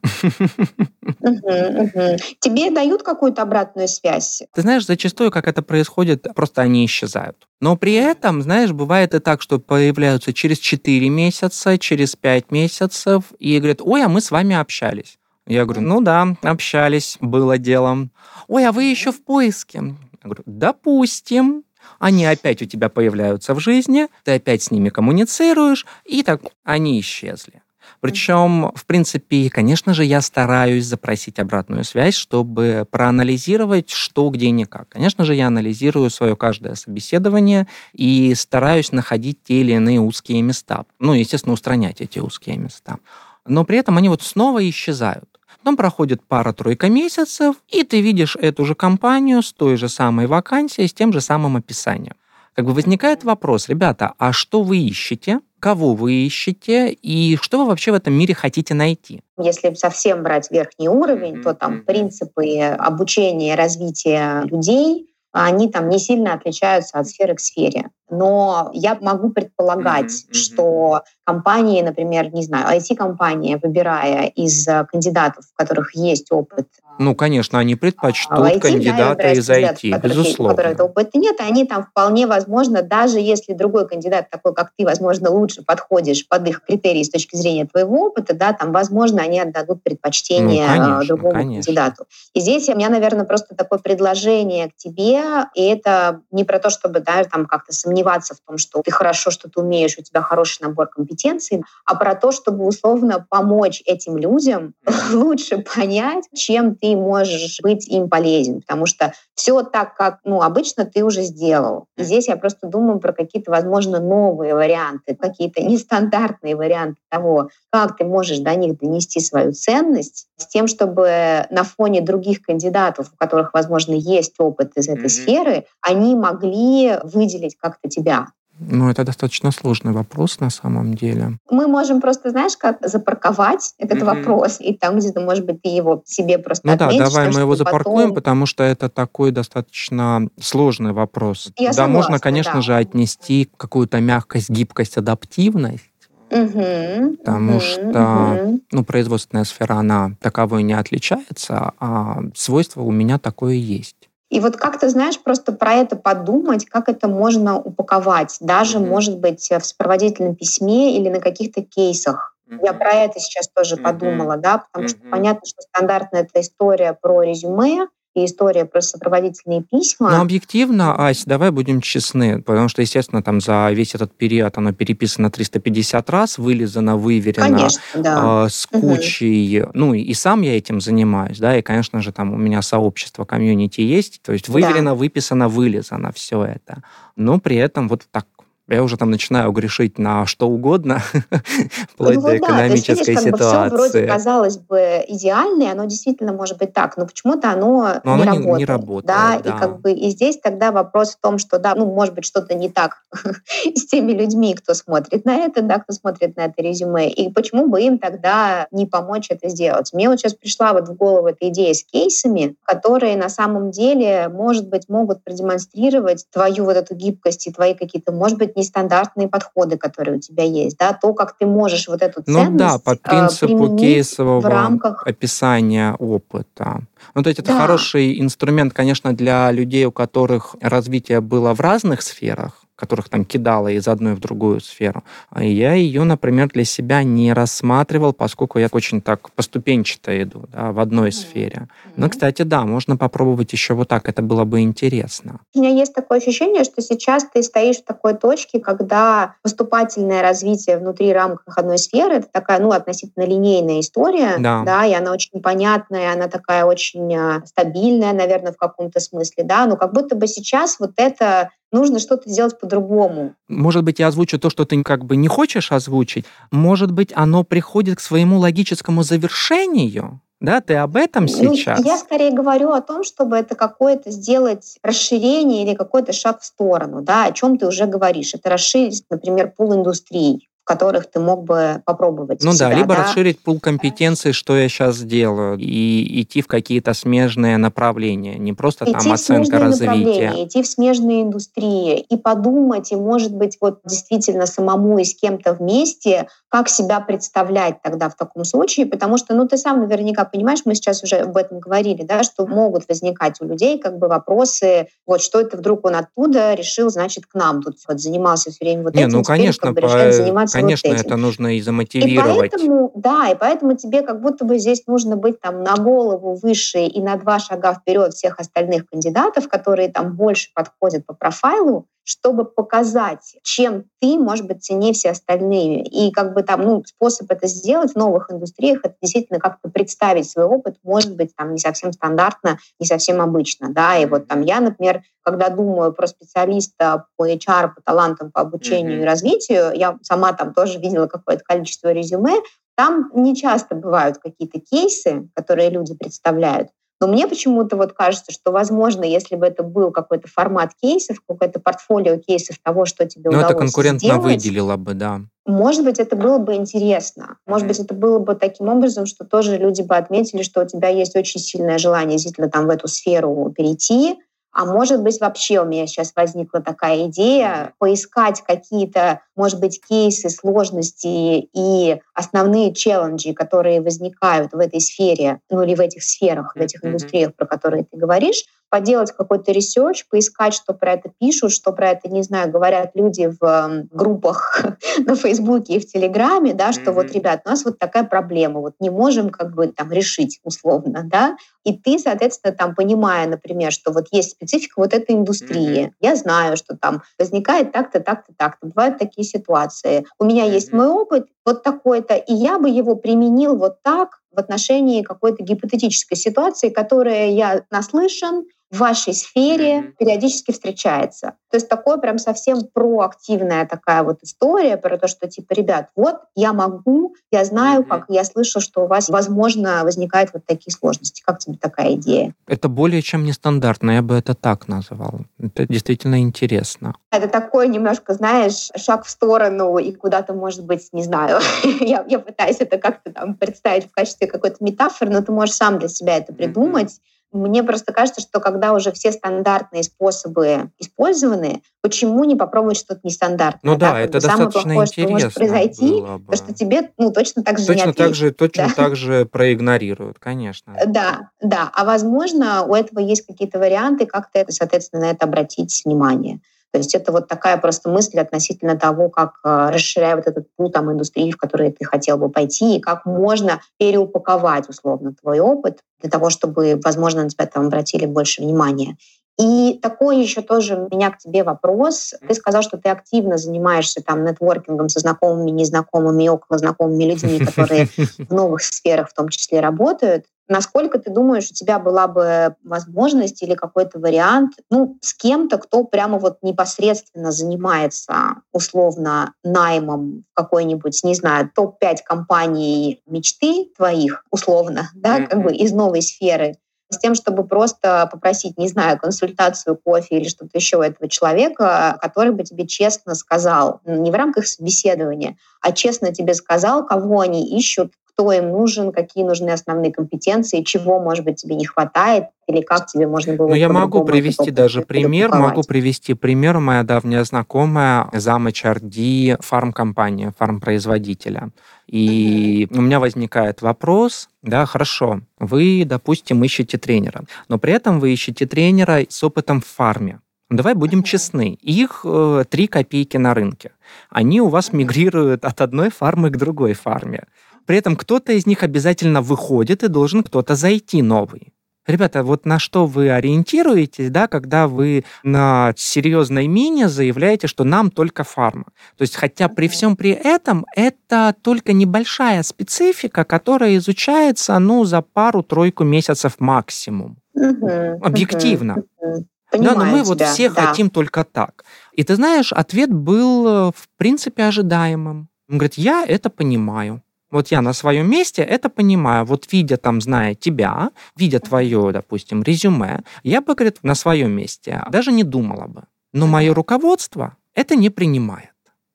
Тебе 2.41 2.71
дают 2.71 3.03
какую-то 3.03 3.43
обратную 3.43 3.87
связь? 3.87 4.43
Ты 4.53 4.61
знаешь, 4.63 4.85
зачастую, 4.85 5.31
как 5.31 5.47
это 5.47 5.61
происходит, 5.61 6.27
просто 6.35 6.63
они 6.63 6.85
исчезают. 6.85 7.47
Но 7.61 7.77
при 7.77 7.93
этом, 7.93 8.41
знаешь, 8.41 8.73
бывает 8.73 9.13
и 9.15 9.19
так, 9.19 9.41
что 9.41 9.59
появляются 9.59 10.33
через 10.33 10.59
4 10.59 11.07
месяца, 11.07 11.77
через 11.77 12.17
5 12.17 12.51
месяцев, 12.51 13.23
и 13.39 13.57
говорят, 13.59 13.79
ой, 13.81 14.03
а 14.03 14.09
мы 14.09 14.19
с 14.19 14.29
вами 14.29 14.57
общались. 14.57 15.19
Я 15.47 15.63
говорю, 15.63 15.83
ну 15.83 16.01
да, 16.01 16.35
общались, 16.41 17.17
было 17.21 17.57
делом. 17.57 18.11
Ой, 18.49 18.65
а 18.67 18.73
вы 18.73 18.83
еще 18.83 19.13
в 19.13 19.23
поиске? 19.23 19.95
Я 20.25 20.29
говорю, 20.29 20.43
допустим. 20.45 21.63
Они 21.99 22.25
опять 22.25 22.63
у 22.63 22.65
тебя 22.65 22.89
появляются 22.89 23.53
в 23.53 23.59
жизни, 23.59 24.07
ты 24.23 24.33
опять 24.33 24.63
с 24.63 24.71
ними 24.71 24.89
коммуницируешь, 24.89 25.85
и 26.03 26.23
так 26.23 26.41
они 26.63 26.99
исчезли. 26.99 27.61
Причем, 28.01 28.71
в 28.73 28.87
принципе, 28.87 29.51
конечно 29.51 29.93
же, 29.93 30.03
я 30.03 30.21
стараюсь 30.21 30.85
запросить 30.85 31.37
обратную 31.37 31.83
связь, 31.83 32.15
чтобы 32.15 32.87
проанализировать, 32.89 33.91
что, 33.91 34.31
где, 34.31 34.49
не 34.49 34.65
как. 34.65 34.89
Конечно 34.89 35.25
же, 35.25 35.35
я 35.35 35.45
анализирую 35.45 36.09
свое 36.09 36.35
каждое 36.35 36.73
собеседование 36.73 37.67
и 37.93 38.33
стараюсь 38.33 38.91
находить 38.91 39.43
те 39.43 39.61
или 39.61 39.73
иные 39.73 39.99
узкие 39.99 40.41
места. 40.41 40.85
Ну, 40.97 41.13
естественно, 41.13 41.53
устранять 41.53 42.01
эти 42.01 42.17
узкие 42.17 42.57
места. 42.57 42.97
Но 43.45 43.63
при 43.63 43.77
этом 43.77 43.97
они 43.97 44.09
вот 44.09 44.23
снова 44.23 44.67
исчезают. 44.67 45.34
Потом 45.65 45.77
проходит 45.77 46.21
пара-тройка 46.21 46.89
месяцев, 46.89 47.55
и 47.69 47.81
ты 47.81 47.99
видишь 47.99 48.37
эту 48.39 48.65
же 48.65 48.75
компанию 48.75 49.41
с 49.41 49.51
той 49.51 49.77
же 49.77 49.89
самой 49.89 50.27
вакансией, 50.27 50.87
с 50.87 50.93
тем 50.93 51.11
же 51.11 51.21
самым 51.21 51.55
описанием. 51.55 52.13
Как 52.53 52.65
бы 52.65 52.73
возникает 52.73 53.23
вопрос, 53.23 53.67
ребята, 53.67 54.13
а 54.19 54.31
что 54.31 54.61
вы 54.61 54.77
ищете? 54.77 55.39
кого 55.59 55.95
вы 55.95 56.13
ищете 56.27 56.91
и 56.91 57.37
что 57.41 57.57
вы 57.57 57.65
вообще 57.65 57.91
в 57.91 57.95
этом 57.95 58.13
мире 58.13 58.35
хотите 58.35 58.75
найти. 58.75 59.21
Если 59.41 59.73
совсем 59.73 60.21
брать 60.21 60.51
верхний 60.51 60.89
уровень, 60.89 61.41
то 61.41 61.55
там 61.55 61.81
принципы 61.81 62.59
обучения 62.59 63.53
и 63.53 63.55
развития 63.55 64.43
людей, 64.43 65.07
они 65.43 65.69
там 65.69 65.89
не 65.89 65.99
сильно 65.99 66.33
отличаются 66.33 66.97
от 66.97 67.07
сферы 67.07 67.35
к 67.35 67.39
сфере. 67.41 67.89
Но 68.09 68.69
я 68.73 68.97
могу 69.01 69.31
предполагать, 69.31 70.05
mm-hmm, 70.05 70.29
mm-hmm. 70.29 70.33
что 70.33 71.01
компании, 71.25 71.81
например, 71.81 72.33
не 72.33 72.43
знаю, 72.43 72.77
IT-компания, 72.77 73.59
выбирая 73.61 74.27
из 74.27 74.67
э, 74.67 74.85
кандидатов, 74.85 75.45
у 75.53 75.57
которых 75.57 75.93
есть 75.95 76.31
опыт 76.31 76.67
ну, 76.97 77.15
конечно, 77.15 77.59
они 77.59 77.75
предпочтут 77.75 78.39
IT, 78.39 78.59
кандидата 78.59 79.21
да, 79.21 79.31
из 79.33 79.49
IT, 79.49 79.91
которых, 79.91 80.03
безусловно. 80.03 80.53
У 80.53 80.55
которых 80.55 80.79
опыта 80.79 81.17
нет, 81.17 81.37
они 81.39 81.65
там 81.65 81.85
вполне 81.85 82.25
возможно, 82.25 82.81
даже 82.81 83.19
если 83.19 83.53
другой 83.53 83.87
кандидат 83.87 84.29
такой, 84.29 84.53
как 84.53 84.71
ты, 84.77 84.85
возможно, 84.85 85.29
лучше 85.29 85.61
подходишь 85.63 86.27
под 86.27 86.47
их 86.47 86.63
критерии 86.63 87.03
с 87.03 87.09
точки 87.09 87.35
зрения 87.35 87.65
твоего 87.65 88.07
опыта, 88.07 88.33
да, 88.33 88.53
там, 88.53 88.71
возможно, 88.71 89.21
они 89.21 89.39
отдадут 89.39 89.83
предпочтение 89.83 90.67
ну, 90.67 90.73
конечно, 90.73 91.05
другому 91.05 91.33
конечно. 91.33 91.63
кандидату. 91.63 92.05
И 92.33 92.39
здесь 92.39 92.69
у 92.69 92.75
меня, 92.75 92.89
наверное, 92.89 93.25
просто 93.25 93.55
такое 93.55 93.79
предложение 93.79 94.69
к 94.69 94.75
тебе, 94.75 95.21
и 95.53 95.65
это 95.65 96.21
не 96.31 96.43
про 96.43 96.59
то, 96.59 96.69
чтобы, 96.69 97.01
да, 97.01 97.23
там 97.25 97.45
как-то 97.45 97.73
сомневаться 97.73 98.35
в 98.35 98.39
том, 98.39 98.57
что 98.57 98.81
ты 98.81 98.91
хорошо 98.91 99.31
что-то 99.31 99.61
умеешь, 99.61 99.97
у 99.97 100.01
тебя 100.01 100.21
хороший 100.21 100.63
набор 100.63 100.87
компетенций, 100.87 101.63
а 101.85 101.95
про 101.95 102.15
то, 102.15 102.31
чтобы 102.31 102.65
условно 102.65 103.25
помочь 103.29 103.81
этим 103.85 104.17
людям 104.17 104.73
лучше 105.11 105.57
понять, 105.57 106.25
чем 106.33 106.75
ты 106.75 106.84
ты 106.85 106.95
можешь 106.95 107.59
быть 107.63 107.87
им 107.87 108.09
полезен, 108.09 108.61
потому 108.61 108.85
что 108.85 109.11
все 109.33 109.63
так, 109.63 109.95
как 109.95 110.19
ну, 110.23 110.41
обычно 110.41 110.85
ты 110.85 111.03
уже 111.03 111.23
сделал. 111.23 111.87
И 111.97 112.03
здесь 112.03 112.27
я 112.27 112.37
просто 112.37 112.67
думаю 112.67 112.99
про 112.99 113.11
какие-то, 113.11 113.49
возможно, 113.49 113.99
новые 113.99 114.53
варианты, 114.53 115.15
какие-то 115.15 115.63
нестандартные 115.63 116.55
варианты 116.55 117.01
того, 117.09 117.49
как 117.71 117.97
ты 117.97 118.05
можешь 118.05 118.37
до 118.37 118.53
них 118.55 118.77
донести 118.77 119.19
свою 119.19 119.53
ценность, 119.53 120.27
с 120.37 120.45
тем, 120.45 120.67
чтобы 120.67 121.47
на 121.49 121.63
фоне 121.63 122.01
других 122.01 122.43
кандидатов, 122.43 123.11
у 123.13 123.17
которых, 123.17 123.51
возможно, 123.53 123.93
есть 123.93 124.35
опыт 124.37 124.73
из 124.75 124.87
этой 124.87 125.05
mm-hmm. 125.05 125.09
сферы, 125.09 125.65
они 125.81 126.13
могли 126.13 126.99
выделить 127.03 127.57
как-то 127.57 127.89
тебя. 127.89 128.27
Ну, 128.59 128.89
это 128.89 129.03
достаточно 129.03 129.51
сложный 129.51 129.91
вопрос 129.91 130.39
на 130.39 130.49
самом 130.49 130.93
деле. 130.93 131.37
Мы 131.49 131.67
можем 131.67 131.99
просто, 131.99 132.29
знаешь, 132.29 132.55
как 132.55 132.77
запарковать 132.81 133.73
этот 133.77 133.99
mm-hmm. 133.99 134.05
вопрос, 134.05 134.57
и 134.59 134.73
там 134.73 134.97
где-то, 134.97 135.19
может 135.19 135.45
быть, 135.45 135.61
ты 135.61 135.69
его 135.69 136.01
себе 136.05 136.37
просто 136.37 136.67
Ну 136.67 136.77
да, 136.77 136.89
давай 136.97 137.31
мы 137.31 137.41
его 137.41 137.55
запаркуем, 137.55 138.09
потом... 138.09 138.15
потому 138.15 138.45
что 138.45 138.63
это 138.63 138.87
такой 138.87 139.31
достаточно 139.31 140.27
сложный 140.39 140.93
вопрос. 140.93 141.51
Я 141.57 141.69
да, 141.69 141.73
согласна, 141.73 141.93
можно, 141.93 142.19
конечно 142.19 142.55
да. 142.55 142.61
же, 142.61 142.75
отнести 142.75 143.49
какую-то 143.57 143.99
мягкость, 143.99 144.49
гибкость, 144.49 144.97
адаптивность, 144.97 145.83
Угу, 146.31 147.17
потому 147.17 147.57
угу, 147.57 147.59
что 147.59 148.39
угу. 148.43 148.61
ну, 148.71 148.83
производственная 148.83 149.43
сфера, 149.43 149.75
она 149.75 150.11
таковой 150.19 150.63
не 150.63 150.73
отличается, 150.73 151.71
а 151.79 152.23
свойство 152.33 152.81
у 152.81 152.91
меня 152.91 153.19
такое 153.19 153.53
есть. 153.53 154.04
И 154.29 154.39
вот 154.39 154.57
как 154.57 154.79
ты 154.79 154.89
знаешь, 154.89 155.19
просто 155.19 155.51
про 155.51 155.73
это 155.73 155.95
подумать, 155.95 156.65
как 156.65 156.89
это 156.89 157.07
можно 157.07 157.59
упаковать, 157.59 158.37
даже, 158.39 158.79
mm-hmm. 158.79 158.87
может 158.87 159.19
быть, 159.19 159.49
в 159.49 159.61
сопроводительном 159.63 160.35
письме 160.35 160.97
или 160.97 161.09
на 161.09 161.19
каких-то 161.19 161.63
кейсах. 161.63 162.35
Mm-hmm. 162.49 162.59
Я 162.63 162.73
про 162.73 162.91
это 162.91 163.19
сейчас 163.19 163.47
тоже 163.47 163.75
mm-hmm. 163.75 163.83
подумала, 163.83 164.37
да, 164.37 164.57
потому 164.59 164.85
mm-hmm. 164.85 164.89
что 164.89 165.09
понятно, 165.09 165.41
что 165.45 165.61
стандартная 165.61 166.23
эта 166.23 166.41
история 166.41 166.97
про 166.99 167.21
резюме, 167.21 167.87
и 168.15 168.25
история 168.25 168.65
про 168.65 168.81
сопроводительные 168.81 169.61
письма. 169.61 170.09
Но 170.09 170.21
объективно, 170.21 170.95
Ась, 170.97 171.23
давай 171.25 171.51
будем 171.51 171.81
честны, 171.81 172.41
потому 172.41 172.69
что, 172.69 172.81
естественно, 172.81 173.21
там 173.21 173.41
за 173.41 173.69
весь 173.71 173.93
этот 173.93 174.13
период 174.13 174.57
оно 174.57 174.71
переписано 174.71 175.29
350 175.29 176.09
раз, 176.09 176.37
вылезано, 176.37 176.95
выверено, 176.95 177.57
конечно, 177.57 177.81
да. 177.93 178.45
э, 178.45 178.49
с 178.49 178.65
кучей, 178.65 179.63
угу. 179.63 179.71
ну 179.73 179.93
и 179.93 180.13
сам 180.13 180.41
я 180.41 180.57
этим 180.57 180.79
занимаюсь, 180.79 181.39
да, 181.39 181.57
и, 181.57 181.61
конечно 181.61 182.01
же, 182.01 182.13
там 182.13 182.33
у 182.33 182.37
меня 182.37 182.61
сообщество, 182.61 183.25
комьюнити 183.25 183.81
есть, 183.81 184.21
то 184.21 184.31
есть 184.31 184.47
выверено, 184.47 184.91
да. 184.91 184.95
выписано, 184.95 185.49
вылезано 185.49 186.13
все 186.13 186.43
это. 186.45 186.83
Но 187.17 187.39
при 187.39 187.57
этом 187.57 187.89
вот 187.89 188.03
так 188.11 188.27
я 188.67 188.83
уже 188.83 188.97
там 188.97 189.11
начинаю 189.11 189.51
грешить 189.51 189.99
на 189.99 190.25
что 190.25 190.49
угодно, 190.49 191.01
вплоть 191.93 192.15
ну, 192.15 192.21
до 192.21 192.37
экономической 192.37 193.15
да, 193.15 193.21
ситуации. 193.21 193.69
Как 193.69 193.71
бы, 193.71 193.77
все 193.77 193.91
вроде 193.91 194.07
казалось 194.07 194.57
бы 194.57 195.05
идеальное, 195.07 195.71
оно 195.71 195.85
действительно 195.85 196.33
может 196.33 196.57
быть 196.57 196.73
так, 196.73 196.97
но 196.97 197.05
почему-то 197.05 197.51
оно, 197.51 198.01
но 198.03 198.15
не, 198.15 198.23
оно 198.23 198.31
работает, 198.31 198.57
не 198.57 198.65
работает. 198.65 199.05
Да, 199.05 199.39
да, 199.43 199.49
и 199.49 199.59
как 199.59 199.81
бы 199.81 199.91
и 199.91 200.09
здесь 200.09 200.39
тогда 200.41 200.71
вопрос 200.71 201.13
в 201.13 201.19
том, 201.19 201.37
что 201.37 201.59
да, 201.59 201.75
ну 201.75 201.85
может 201.85 202.15
быть 202.15 202.25
что-то 202.25 202.55
не 202.55 202.69
так 202.69 203.03
с 203.75 203.85
теми 203.85 204.13
людьми, 204.13 204.55
кто 204.55 204.73
смотрит 204.73 205.25
на 205.25 205.35
это, 205.35 205.61
да, 205.61 205.79
кто 205.79 205.93
смотрит 205.93 206.35
на 206.35 206.45
это 206.45 206.61
резюме, 206.61 207.09
и 207.11 207.31
почему 207.31 207.67
бы 207.67 207.81
им 207.81 207.99
тогда 207.99 208.67
не 208.71 208.87
помочь 208.87 209.27
это 209.29 209.47
сделать? 209.49 209.93
Мне 209.93 210.09
вот 210.09 210.19
сейчас 210.19 210.33
пришла 210.33 210.73
вот 210.73 210.89
в 210.89 210.95
голову 210.95 211.27
эта 211.27 211.49
идея 211.49 211.73
с 211.73 211.83
кейсами, 211.83 212.55
которые 212.63 213.15
на 213.15 213.29
самом 213.29 213.69
деле, 213.69 214.27
может 214.27 214.67
быть, 214.69 214.89
могут 214.89 215.23
продемонстрировать 215.23 216.25
твою 216.31 216.65
вот 216.65 216.77
эту 216.77 216.95
гибкость 216.95 217.45
и 217.45 217.51
твои 217.51 217.75
какие-то, 217.75 218.11
может 218.11 218.39
быть, 218.39 218.54
нестандартные 218.55 219.27
подходы, 219.27 219.77
которые 219.77 220.17
у 220.17 220.19
тебя 220.19 220.43
есть, 220.43 220.77
да, 220.77 220.93
то, 220.93 221.13
как 221.13 221.37
ты 221.37 221.45
можешь 221.45 221.87
вот 221.87 222.01
эту 222.01 222.23
ценность 222.23 222.51
Ну 222.51 222.57
да, 222.57 222.77
по 222.77 222.93
а, 222.93 222.95
принципу 222.95 223.75
кейсового 223.77 224.41
в 224.41 224.45
рамках... 224.45 225.05
описания 225.05 225.93
опыта. 225.93 226.81
Ну, 227.13 227.23
то 227.23 227.29
есть 227.29 227.39
это 227.39 227.53
хороший 227.53 228.19
инструмент, 228.19 228.73
конечно, 228.73 229.15
для 229.15 229.51
людей, 229.51 229.85
у 229.85 229.91
которых 229.91 230.55
развитие 230.61 231.21
было 231.21 231.53
в 231.53 231.61
разных 231.61 232.01
сферах, 232.01 232.64
которых 232.75 233.09
там 233.09 233.25
кидала 233.25 233.69
из 233.69 233.87
одной 233.87 234.15
в 234.15 234.19
другую 234.19 234.59
сферу. 234.59 235.03
А 235.29 235.43
я 235.43 235.73
ее, 235.73 236.03
например, 236.03 236.49
для 236.49 236.65
себя 236.65 237.03
не 237.03 237.33
рассматривал, 237.33 238.13
поскольку 238.13 238.59
я 238.59 238.67
очень 238.71 239.01
так 239.01 239.31
поступенчато 239.31 240.21
иду 240.21 240.45
да, 240.51 240.71
в 240.71 240.79
одной 240.79 241.09
mm-hmm. 241.09 241.11
сфере. 241.11 241.67
Но, 241.95 242.09
кстати, 242.09 242.41
да, 242.41 242.65
можно 242.65 242.97
попробовать 242.97 243.53
еще 243.53 243.73
вот 243.73 243.87
так, 243.87 244.09
это 244.09 244.21
было 244.21 244.43
бы 244.43 244.61
интересно. 244.61 245.39
У 245.53 245.59
меня 245.59 245.69
есть 245.69 245.93
такое 245.93 246.19
ощущение, 246.19 246.63
что 246.63 246.81
сейчас 246.81 247.25
ты 247.33 247.41
стоишь 247.43 247.77
в 247.77 247.85
такой 247.85 248.13
точке, 248.15 248.59
когда 248.59 249.35
поступательное 249.41 250.21
развитие 250.21 250.77
внутри 250.77 251.13
рамках 251.13 251.57
одной 251.57 251.77
сферы 251.77 252.15
это 252.15 252.27
такая, 252.31 252.59
ну, 252.59 252.71
относительно 252.71 253.25
линейная 253.25 253.79
история, 253.79 254.35
да, 254.39 254.63
да 254.63 254.85
и 254.85 254.93
она 254.93 255.11
очень 255.11 255.41
понятная, 255.41 256.13
она 256.13 256.27
такая 256.27 256.65
очень 256.65 257.13
а, 257.15 257.41
стабильная, 257.45 258.13
наверное, 258.13 258.51
в 258.51 258.57
каком-то 258.57 258.99
смысле, 258.99 259.43
да, 259.43 259.65
но 259.65 259.77
как 259.77 259.93
будто 259.93 260.15
бы 260.15 260.27
сейчас 260.27 260.79
вот 260.79 260.91
это 260.97 261.51
нужно 261.75 261.99
что-то 261.99 262.29
сделать 262.29 262.59
по-другому. 262.59 263.35
Может 263.47 263.83
быть, 263.83 263.99
я 263.99 264.07
озвучу 264.07 264.39
то, 264.39 264.49
что 264.49 264.65
ты 264.65 264.81
как 264.81 265.05
бы 265.05 265.15
не 265.17 265.27
хочешь 265.27 265.71
озвучить. 265.71 266.25
Может 266.51 266.91
быть, 266.91 267.11
оно 267.13 267.43
приходит 267.43 267.97
к 267.97 268.01
своему 268.01 268.39
логическому 268.39 269.03
завершению. 269.03 270.21
Да, 270.41 270.61
ты 270.61 270.75
об 270.75 270.95
этом 270.95 271.25
ну, 271.25 271.55
сейчас? 271.55 271.79
Ну, 271.79 271.85
я 271.85 271.97
скорее 271.97 272.31
говорю 272.31 272.71
о 272.71 272.81
том, 272.81 273.03
чтобы 273.03 273.37
это 273.37 273.55
какое-то 273.55 274.11
сделать 274.11 274.77
расширение 274.83 275.63
или 275.63 275.75
какой-то 275.75 276.13
шаг 276.13 276.41
в 276.41 276.45
сторону, 276.45 277.01
да, 277.01 277.25
о 277.25 277.31
чем 277.31 277.57
ты 277.57 277.67
уже 277.67 277.85
говоришь. 277.85 278.33
Это 278.33 278.49
расширить, 278.49 279.05
например, 279.09 279.53
пул 279.55 279.73
индустрий 279.73 280.49
которых 280.65 281.09
ты 281.09 281.19
мог 281.19 281.43
бы 281.43 281.81
попробовать. 281.85 282.43
Ну 282.43 282.51
себя, 282.51 282.69
да, 282.69 282.75
либо 282.75 282.95
да? 282.95 283.03
расширить 283.03 283.39
пул 283.39 283.59
компетенций, 283.59 284.33
что 284.33 284.57
я 284.57 284.67
сейчас 284.67 284.99
делаю, 284.99 285.57
и 285.57 286.21
идти 286.21 286.41
в 286.41 286.47
какие-то 286.47 286.93
смежные 286.93 287.57
направления, 287.57 288.35
не 288.35 288.51
просто 288.51 288.85
идти 288.85 288.93
там 288.93 289.11
оценка 289.13 289.59
развития. 289.59 290.33
Идти 290.35 290.63
в 290.63 290.67
смежные 290.67 291.21
индустрии 291.21 291.99
и 291.99 292.17
подумать, 292.17 292.91
и, 292.91 292.95
может 292.95 293.33
быть, 293.33 293.57
вот 293.61 293.79
действительно 293.85 294.47
самому 294.47 294.97
и 294.97 295.05
с 295.05 295.15
кем-то 295.15 295.53
вместе, 295.53 296.27
как 296.49 296.67
себя 296.67 296.99
представлять 296.99 297.81
тогда 297.83 298.09
в 298.09 298.15
таком 298.15 298.43
случае, 298.43 298.87
потому 298.87 299.17
что, 299.17 299.35
ну, 299.35 299.47
ты 299.47 299.57
сам 299.57 299.81
наверняка 299.81 300.25
понимаешь, 300.25 300.61
мы 300.65 300.73
сейчас 300.73 301.03
уже 301.03 301.17
об 301.17 301.37
этом 301.37 301.59
говорили, 301.59 302.03
да, 302.03 302.23
что 302.23 302.47
могут 302.47 302.87
возникать 302.89 303.39
у 303.39 303.45
людей 303.45 303.77
как 303.77 303.99
бы 303.99 304.07
вопросы, 304.07 304.87
вот 305.05 305.21
что 305.21 305.39
это 305.39 305.57
вдруг 305.57 305.85
он 305.85 305.95
оттуда 305.95 306.55
решил, 306.55 306.89
значит, 306.89 307.27
к 307.27 307.35
нам 307.35 307.61
тут 307.61 307.77
вот 307.87 307.99
занимался 307.99 308.49
все 308.49 308.65
время 308.65 308.83
вот 308.83 308.95
Не, 308.95 309.03
этим, 309.03 309.11
ну, 309.11 309.23
конечно, 309.23 309.67
как 309.67 309.75
бы, 309.75 309.81
решает 309.81 310.15
заниматься 310.15 310.54
Конечно, 310.55 310.89
вот 310.89 310.99
этим. 310.99 311.05
это 311.05 311.17
нужно 311.17 311.55
и 311.55 311.61
замотивировать. 311.61 312.53
И 312.53 312.57
поэтому, 312.57 312.91
да, 312.95 313.29
и 313.29 313.35
поэтому 313.35 313.75
тебе 313.75 314.01
как 314.01 314.21
будто 314.21 314.45
бы 314.45 314.57
здесь 314.57 314.83
нужно 314.87 315.15
быть 315.17 315.39
там 315.41 315.63
на 315.63 315.75
голову 315.75 316.35
выше 316.35 316.85
и 316.85 317.01
на 317.01 317.15
два 317.17 317.39
шага 317.39 317.73
вперед 317.73 318.13
всех 318.13 318.39
остальных 318.39 318.87
кандидатов, 318.89 319.47
которые 319.49 319.89
там 319.89 320.15
больше 320.15 320.49
подходят 320.53 321.05
по 321.05 321.13
профайлу, 321.13 321.87
чтобы 322.05 322.45
показать, 322.45 323.35
чем 323.43 323.85
ты, 323.99 324.17
может 324.17 324.45
быть, 324.45 324.63
ценнее 324.63 324.93
все 324.93 325.09
остальные. 325.09 325.83
И 325.83 326.11
как 326.11 326.33
бы 326.33 326.43
там, 326.43 326.61
ну, 326.61 326.83
способ 326.85 327.29
это 327.31 327.47
сделать 327.47 327.93
в 327.93 327.95
новых 327.95 328.31
индустриях, 328.31 328.79
это 328.83 328.95
действительно 329.01 329.39
как-то 329.39 329.69
представить 329.69 330.29
свой 330.29 330.45
опыт, 330.45 330.77
может 330.83 331.15
быть, 331.15 331.35
там 331.35 331.51
не 331.51 331.57
совсем 331.57 331.91
стандартно, 331.91 332.59
не 332.79 332.85
совсем 332.85 333.21
обычно, 333.21 333.73
да, 333.73 333.97
и 333.97 334.05
вот 334.05 334.27
там 334.27 334.41
я, 334.41 334.61
например, 334.61 335.01
когда 335.23 335.49
думаю 335.49 335.91
про 335.91 336.05
специалиста 336.05 337.07
по 337.17 337.27
HR, 337.27 337.71
по 337.75 337.81
талантам, 337.83 338.31
по 338.31 338.41
обучению 338.41 338.99
mm-hmm. 338.99 339.01
и 339.01 339.05
развитию, 339.05 339.71
я 339.73 339.97
сама 340.03 340.33
там 340.33 340.53
тоже 340.53 340.77
видела 340.77 341.07
какое-то 341.07 341.43
количество 341.43 341.91
резюме, 341.91 342.35
там 342.75 343.09
не 343.15 343.35
часто 343.35 343.73
бывают 343.73 344.17
какие-то 344.19 344.59
кейсы, 344.59 345.27
которые 345.33 345.69
люди 345.69 345.95
представляют, 345.95 346.69
но 347.01 347.07
мне 347.07 347.27
почему-то 347.27 347.75
вот 347.75 347.93
кажется, 347.93 348.31
что, 348.31 348.51
возможно, 348.51 349.03
если 349.03 349.35
бы 349.35 349.45
это 349.45 349.63
был 349.63 349.91
какой-то 349.91 350.27
формат 350.27 350.71
кейсов, 350.81 351.17
какое-то 351.27 351.59
портфолио 351.59 352.17
кейсов 352.17 352.57
того, 352.63 352.85
что 352.85 353.05
тебе 353.05 353.29
Но 353.29 353.31
ну, 353.31 353.37
удалось 353.39 353.51
это 353.51 353.59
конкурентно 353.59 353.99
сделать, 353.99 354.23
выделило 354.23 354.77
бы, 354.77 354.93
да. 354.93 355.21
Может 355.45 355.83
быть, 355.83 355.99
это 355.99 356.15
было 356.15 356.37
бы 356.37 356.55
интересно. 356.55 357.37
Может 357.45 357.67
быть, 357.67 357.79
это 357.79 357.93
было 357.93 358.17
бы 358.19 358.35
таким 358.35 358.69
образом, 358.69 359.05
что 359.05 359.25
тоже 359.25 359.57
люди 359.57 359.81
бы 359.81 359.95
отметили, 359.95 360.41
что 360.41 360.61
у 360.61 360.65
тебя 360.65 360.87
есть 360.87 361.15
очень 361.15 361.39
сильное 361.39 361.77
желание 361.77 362.13
действительно 362.13 362.49
там 362.49 362.65
в 362.65 362.69
эту 362.69 362.87
сферу 362.87 363.53
перейти, 363.55 364.17
А 364.55 364.63
может 364.63 365.01
быть, 365.01 365.19
вообще 365.19 365.59
у 365.59 365.65
меня 365.65 365.85
сейчас 365.85 366.13
возникла 366.15 366.61
такая 366.61 367.07
идея 367.07 367.73
поискать 367.77 368.41
какие-то, 368.41 369.19
может 369.35 369.59
быть, 369.59 369.81
кейсы, 369.85 370.29
сложности 370.29 371.49
и 371.53 371.99
основные 372.13 372.73
челленджи, 372.73 373.33
которые 373.33 373.81
возникают 373.81 374.53
в 374.53 374.59
этой 374.59 374.79
сфере, 374.79 375.41
ну 375.49 375.61
или 375.61 375.75
в 375.75 375.81
этих 375.81 376.03
сферах, 376.03 376.55
в 376.55 376.61
этих 376.61 376.85
индустриях, 376.85 377.35
про 377.35 377.45
которые 377.45 377.83
ты 377.83 377.97
говоришь, 377.97 378.45
поделать 378.69 379.11
какой-то 379.11 379.51
research, 379.51 380.05
поискать, 380.09 380.53
что 380.53 380.73
про 380.73 380.93
это 380.93 381.09
пишут, 381.19 381.51
что 381.51 381.73
про 381.73 381.89
это, 381.89 382.07
не 382.09 382.23
знаю, 382.23 382.49
говорят 382.49 382.91
люди 382.93 383.29
в 383.39 383.87
группах 383.91 384.61
на 384.99 385.15
Фейсбуке 385.15 385.75
и 385.75 385.79
в 385.79 385.85
Телеграме, 385.85 386.53
да, 386.53 386.71
что 386.71 386.91
mm-hmm. 386.91 386.93
вот, 386.93 387.11
ребят, 387.11 387.41
у 387.45 387.49
нас 387.49 387.65
вот 387.65 387.77
такая 387.77 388.05
проблема, 388.05 388.61
вот 388.61 388.75
не 388.79 388.89
можем 388.89 389.29
как 389.29 389.53
бы 389.53 389.67
там 389.67 389.91
решить 389.91 390.39
условно, 390.43 391.03
да, 391.05 391.35
и 391.65 391.77
ты, 391.77 391.99
соответственно, 391.99 392.53
там, 392.53 392.75
понимая, 392.75 393.27
например, 393.27 393.71
что 393.71 393.91
вот 393.91 394.05
есть 394.11 394.31
специфика 394.31 394.75
вот 394.77 394.93
этой 394.93 395.15
индустрии, 395.15 395.87
mm-hmm. 395.87 395.93
я 395.99 396.15
знаю, 396.15 396.55
что 396.57 396.77
там 396.77 397.01
возникает 397.19 397.71
так-то, 397.71 397.99
так-то, 397.99 398.33
так-то, 398.37 398.67
бывают 398.67 398.99
такие 398.99 399.25
ситуации. 399.25 400.05
У 400.19 400.25
меня 400.25 400.45
mm-hmm. 400.45 400.53
есть 400.53 400.71
мой 400.71 400.87
опыт 400.87 401.25
вот 401.43 401.63
такой-то, 401.63 402.15
и 402.15 402.33
я 402.33 402.59
бы 402.59 402.69
его 402.69 402.95
применил 402.95 403.57
вот 403.57 403.81
так 403.81 404.21
в 404.31 404.39
отношении 404.39 405.01
какой-то 405.01 405.43
гипотетической 405.43 406.17
ситуации, 406.17 406.69
которая 406.69 407.29
я 407.29 407.63
наслышан, 407.71 408.45
в 408.71 408.79
вашей 408.79 409.13
сфере 409.13 409.79
mm-hmm. 409.79 409.93
периодически 409.99 410.51
встречается. 410.51 411.33
То 411.51 411.57
есть 411.57 411.69
такое 411.69 411.97
прям 411.97 412.17
совсем 412.17 412.67
проактивная 412.73 413.65
такая 413.65 414.03
вот 414.03 414.19
история 414.23 414.77
про 414.77 414.97
то, 414.97 415.07
что 415.07 415.27
типа, 415.27 415.53
ребят, 415.53 415.89
вот 415.95 416.15
я 416.35 416.51
могу, 416.51 417.15
я 417.31 417.45
знаю, 417.45 417.81
mm-hmm. 417.81 417.87
как 417.87 418.05
я 418.09 418.23
слышу, 418.23 418.59
что 418.59 418.83
у 418.83 418.87
вас, 418.87 419.09
возможно, 419.09 419.83
возникают 419.83 420.31
вот 420.33 420.45
такие 420.45 420.73
сложности. 420.73 421.21
Как 421.25 421.39
тебе 421.39 421.57
такая 421.57 421.93
идея? 421.93 422.33
Это 422.47 422.67
более 422.67 423.01
чем 423.01 423.23
нестандартно, 423.23 423.91
я 423.91 424.01
бы 424.01 424.15
это 424.15 424.33
так 424.33 424.67
назвал. 424.67 425.21
Это 425.39 425.67
действительно 425.67 426.21
интересно. 426.21 426.95
Это 427.11 427.27
такой 427.27 427.67
немножко, 427.67 428.13
знаешь, 428.13 428.71
шаг 428.75 429.05
в 429.05 429.09
сторону 429.09 429.77
и 429.77 429.93
куда-то, 429.93 430.33
может 430.33 430.65
быть, 430.65 430.89
не 430.91 431.03
знаю, 431.03 431.39
я, 431.79 432.03
я 432.07 432.19
пытаюсь 432.19 432.57
это 432.59 432.77
как-то 432.77 433.11
там 433.11 433.35
представить 433.35 433.87
в 433.87 433.91
качестве 433.91 434.27
какой-то 434.27 434.57
метафоры, 434.59 435.11
но 435.11 435.21
ты 435.21 435.31
можешь 435.31 435.55
сам 435.55 435.79
для 435.79 435.87
себя 435.87 436.17
это 436.17 436.33
придумать. 436.33 436.89
Mm-hmm 436.89 437.14
мне 437.35 437.63
просто 437.63 437.91
кажется, 437.91 438.21
что 438.21 438.39
когда 438.39 438.73
уже 438.73 438.91
все 438.91 439.11
стандартные 439.11 439.83
способы 439.83 440.71
использованы, 440.79 441.61
почему 441.81 442.23
не 442.23 442.35
попробовать 442.35 442.77
что-то 442.77 443.01
нестандартное? 443.03 443.73
Ну 443.73 443.77
да, 443.77 443.91
да 443.91 443.99
это 443.99 444.13
достаточно 444.13 444.61
плохое, 444.61 444.87
интересно 444.87 445.05
что 445.05 445.11
может 445.11 445.33
произойти, 445.33 446.01
бы. 446.01 446.31
то, 446.31 446.37
что 446.37 446.53
тебе 446.53 446.91
ну, 446.97 447.11
точно 447.11 447.43
так 447.43 447.59
же 447.59 447.67
точно 447.67 447.87
не 447.87 447.93
так 447.93 448.15
же, 448.15 448.31
Точно 448.31 448.67
да? 448.67 448.73
так 448.73 448.95
же 448.95 449.25
проигнорируют, 449.25 450.17
конечно. 450.19 450.75
Да, 450.87 451.29
да. 451.41 451.69
А 451.73 451.83
возможно, 451.83 452.63
у 452.63 452.73
этого 452.73 452.99
есть 452.99 453.25
какие-то 453.25 453.59
варианты, 453.59 454.05
как 454.05 454.31
ты, 454.31 454.45
соответственно, 454.49 455.03
на 455.03 455.11
это 455.11 455.25
обратить 455.25 455.81
внимание. 455.85 456.39
То 456.75 456.79
есть 456.79 456.93
это 456.93 457.13
вот 457.13 457.29
такая 457.29 457.55
просто 457.55 457.89
мысль 457.89 458.19
относительно 458.19 458.77
того, 458.77 459.07
как 459.07 459.39
э, 459.45 459.69
расширяя 459.71 460.17
вот 460.17 460.27
этот 460.27 460.45
пул 460.57 460.69
там, 460.69 460.91
индустрии, 460.91 461.31
в 461.31 461.37
которой 461.37 461.71
ты 461.71 461.85
хотел 461.85 462.17
бы 462.17 462.27
пойти, 462.27 462.75
и 462.75 462.81
как 462.81 463.05
можно 463.05 463.61
переупаковать 463.79 464.67
условно 464.67 465.13
твой 465.13 465.39
опыт 465.39 465.79
для 466.01 466.09
того, 466.09 466.29
чтобы, 466.29 466.77
возможно, 466.83 467.23
на 467.23 467.29
тебя 467.29 467.45
там 467.45 467.67
обратили 467.67 468.05
больше 468.05 468.41
внимания. 468.41 468.97
И 469.37 469.79
такой 469.81 470.21
еще 470.21 470.41
тоже 470.41 470.75
у 470.75 470.95
меня 470.95 471.11
к 471.11 471.17
тебе 471.17 471.43
вопрос. 471.43 472.13
Ты 472.27 472.33
сказал, 472.35 472.61
что 472.61 472.77
ты 472.77 472.89
активно 472.89 473.37
занимаешься 473.37 474.01
там 474.01 474.23
нетворкингом 474.23 474.87
со 474.87 474.99
знакомыми, 474.99 475.51
незнакомыми, 475.51 476.29
около 476.29 476.57
знакомыми 476.57 477.03
людьми, 477.03 477.39
которые 477.39 477.87
в 478.17 478.33
новых 478.33 478.61
сферах 478.61 479.09
в 479.09 479.13
том 479.13 479.29
числе 479.29 479.59
работают. 479.59 480.25
Насколько 480.47 480.99
ты 480.99 481.09
думаешь, 481.09 481.49
у 481.49 481.53
тебя 481.55 481.79
была 481.79 482.07
бы 482.07 482.55
возможность 482.63 483.41
или 483.41 483.55
какой-то 483.55 483.99
вариант, 483.99 484.53
ну, 484.69 484.97
с 485.01 485.15
кем-то, 485.15 485.57
кто 485.57 485.83
прямо 485.83 486.19
вот 486.19 486.37
непосредственно 486.43 487.31
занимается 487.31 488.35
условно 488.53 489.33
наймом 489.43 490.23
какой-нибудь, 490.33 491.03
не 491.03 491.15
знаю, 491.15 491.49
топ-5 491.53 491.97
компаний 492.05 493.01
мечты 493.07 493.71
твоих, 493.75 494.23
условно, 494.29 494.91
да, 494.93 495.25
как 495.25 495.41
бы 495.41 495.51
из 495.51 495.71
новой 495.71 496.03
сферы, 496.03 496.57
с 496.95 496.99
тем, 496.99 497.15
чтобы 497.15 497.45
просто 497.45 498.09
попросить, 498.11 498.57
не 498.57 498.67
знаю, 498.67 498.99
консультацию, 498.99 499.77
кофе 499.77 500.17
или 500.17 500.27
что-то 500.27 500.51
еще 500.55 500.77
у 500.77 500.81
этого 500.81 501.09
человека, 501.09 501.97
который 502.01 502.31
бы 502.31 502.43
тебе 502.43 502.65
честно 502.65 503.13
сказал, 503.15 503.81
не 503.85 504.11
в 504.11 504.15
рамках 504.15 504.47
собеседования, 504.47 505.37
а 505.61 505.71
честно 505.71 506.13
тебе 506.13 506.33
сказал, 506.33 506.85
кого 506.85 507.21
они 507.21 507.57
ищут, 507.57 507.93
кто 508.15 508.31
им 508.31 508.49
нужен, 508.49 508.93
какие 508.93 509.25
нужны 509.25 509.49
основные 509.49 509.91
компетенции, 509.91 510.61
чего, 510.61 511.01
может 511.01 511.25
быть, 511.25 511.35
тебе 511.35 511.55
не 511.55 511.65
хватает, 511.65 512.25
или 512.47 512.61
как 512.61 512.87
тебе 512.87 513.07
можно 513.07 513.33
было... 513.35 513.49
Ну, 513.49 513.55
я 513.55 513.67
могу 513.67 514.05
привести 514.05 514.51
даже 514.51 514.81
пример, 514.81 515.35
могу 515.35 515.63
привести 515.63 516.13
пример. 516.13 516.59
Моя 516.59 516.83
давняя 516.83 517.25
знакомая, 517.25 518.07
зам 518.13 518.47
HRD 518.47 519.37
фармкомпании, 519.41 520.31
фармпроизводителя. 520.37 521.49
И 521.87 522.67
mm-hmm. 522.69 522.77
у 522.77 522.81
меня 522.81 522.99
возникает 522.99 523.61
вопрос, 523.61 524.29
да, 524.41 524.65
хорошо, 524.65 525.21
вы, 525.37 525.83
допустим, 525.85 526.43
ищете 526.43 526.77
тренера, 526.77 527.25
но 527.49 527.59
при 527.59 527.73
этом 527.73 527.99
вы 527.99 528.13
ищете 528.13 528.45
тренера 528.45 529.01
с 529.07 529.23
опытом 529.23 529.59
в 529.59 529.65
фарме. 529.65 530.19
Давай 530.49 530.75
будем 530.75 531.03
честны. 531.03 531.57
Их 531.61 532.01
э, 532.05 532.43
3 532.47 532.67
копейки 532.67 533.17
на 533.17 533.33
рынке. 533.33 533.71
Они 534.09 534.39
у 534.41 534.47
вас 534.47 534.71
мигрируют 534.73 535.43
от 535.43 535.59
одной 535.59 535.89
фармы 535.89 536.29
к 536.29 536.37
другой 536.37 536.73
фарме. 536.73 537.23
При 537.65 537.77
этом 537.77 537.95
кто-то 537.95 538.33
из 538.33 538.45
них 538.45 538.63
обязательно 538.63 539.21
выходит 539.21 539.83
и 539.83 539.87
должен 539.87 540.23
кто-то 540.23 540.55
зайти 540.55 541.01
новый. 541.01 541.53
Ребята, 541.87 542.23
вот 542.23 542.45
на 542.45 542.57
что 542.57 542.87
вы 542.87 543.11
ориентируетесь, 543.11 544.09
да, 544.09 544.27
когда 544.27 544.67
вы 544.67 545.05
на 545.21 545.71
серьезной 545.77 546.47
мине 546.47 546.89
заявляете, 546.89 547.45
что 547.45 547.63
нам 547.63 547.91
только 547.91 548.23
фарма? 548.23 548.65
То 548.97 549.03
есть, 549.03 549.15
хотя 549.15 549.49
при 549.49 549.67
всем 549.67 549.95
при 549.95 550.09
этом 550.09 550.65
это 550.75 551.35
только 551.43 551.73
небольшая 551.73 552.41
специфика, 552.41 553.23
которая 553.23 553.77
изучается, 553.77 554.57
ну, 554.57 554.83
за 554.85 555.01
пару-тройку 555.01 555.83
месяцев 555.83 556.39
максимум. 556.39 557.17
Угу, 557.35 557.99
Объективно. 558.01 558.77
Угу. 558.97 559.25
да, 559.51 559.75
но 559.75 559.85
мы 559.85 560.01
вот 560.01 560.21
все 560.23 560.49
да. 560.49 560.67
хотим 560.67 560.89
только 560.89 561.23
так. 561.23 561.65
И 561.93 562.03
ты 562.03 562.15
знаешь, 562.15 562.51
ответ 562.51 562.91
был, 562.91 563.47
э, 563.47 563.71
в 563.75 563.87
принципе, 563.97 564.45
ожидаемым. 564.45 565.29
Он 565.49 565.57
говорит, 565.59 565.75
я 565.75 566.03
это 566.07 566.31
понимаю. 566.31 567.03
Вот 567.35 567.51
я 567.51 567.61
на 567.61 567.73
своем 567.73 568.09
месте 568.09 568.43
это 568.43 568.69
понимаю. 568.69 569.25
Вот 569.25 569.51
видя 569.51 569.75
там, 569.75 569.99
зная 569.99 570.35
тебя, 570.35 570.91
видя 571.17 571.41
твое, 571.41 571.91
допустим, 571.91 572.43
резюме, 572.43 573.03
я 573.23 573.41
бы, 573.41 573.55
говорит, 573.55 573.79
на 573.83 573.93
своем 573.93 574.31
месте 574.31 574.81
даже 574.89 575.11
не 575.11 575.25
думала 575.25 575.67
бы. 575.67 575.83
Но 576.13 576.27
мое 576.27 576.53
руководство 576.53 577.35
это 577.53 577.75
не 577.75 577.89
принимает. 577.89 578.53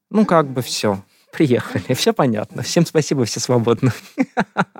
Ну, 0.08 0.24
как 0.24 0.46
бы 0.46 0.62
все. 0.62 1.02
Приехали, 1.32 1.92
все 1.92 2.14
понятно. 2.14 2.62
Всем 2.62 2.86
спасибо, 2.86 3.26
все 3.26 3.40
свободны. 3.40 3.92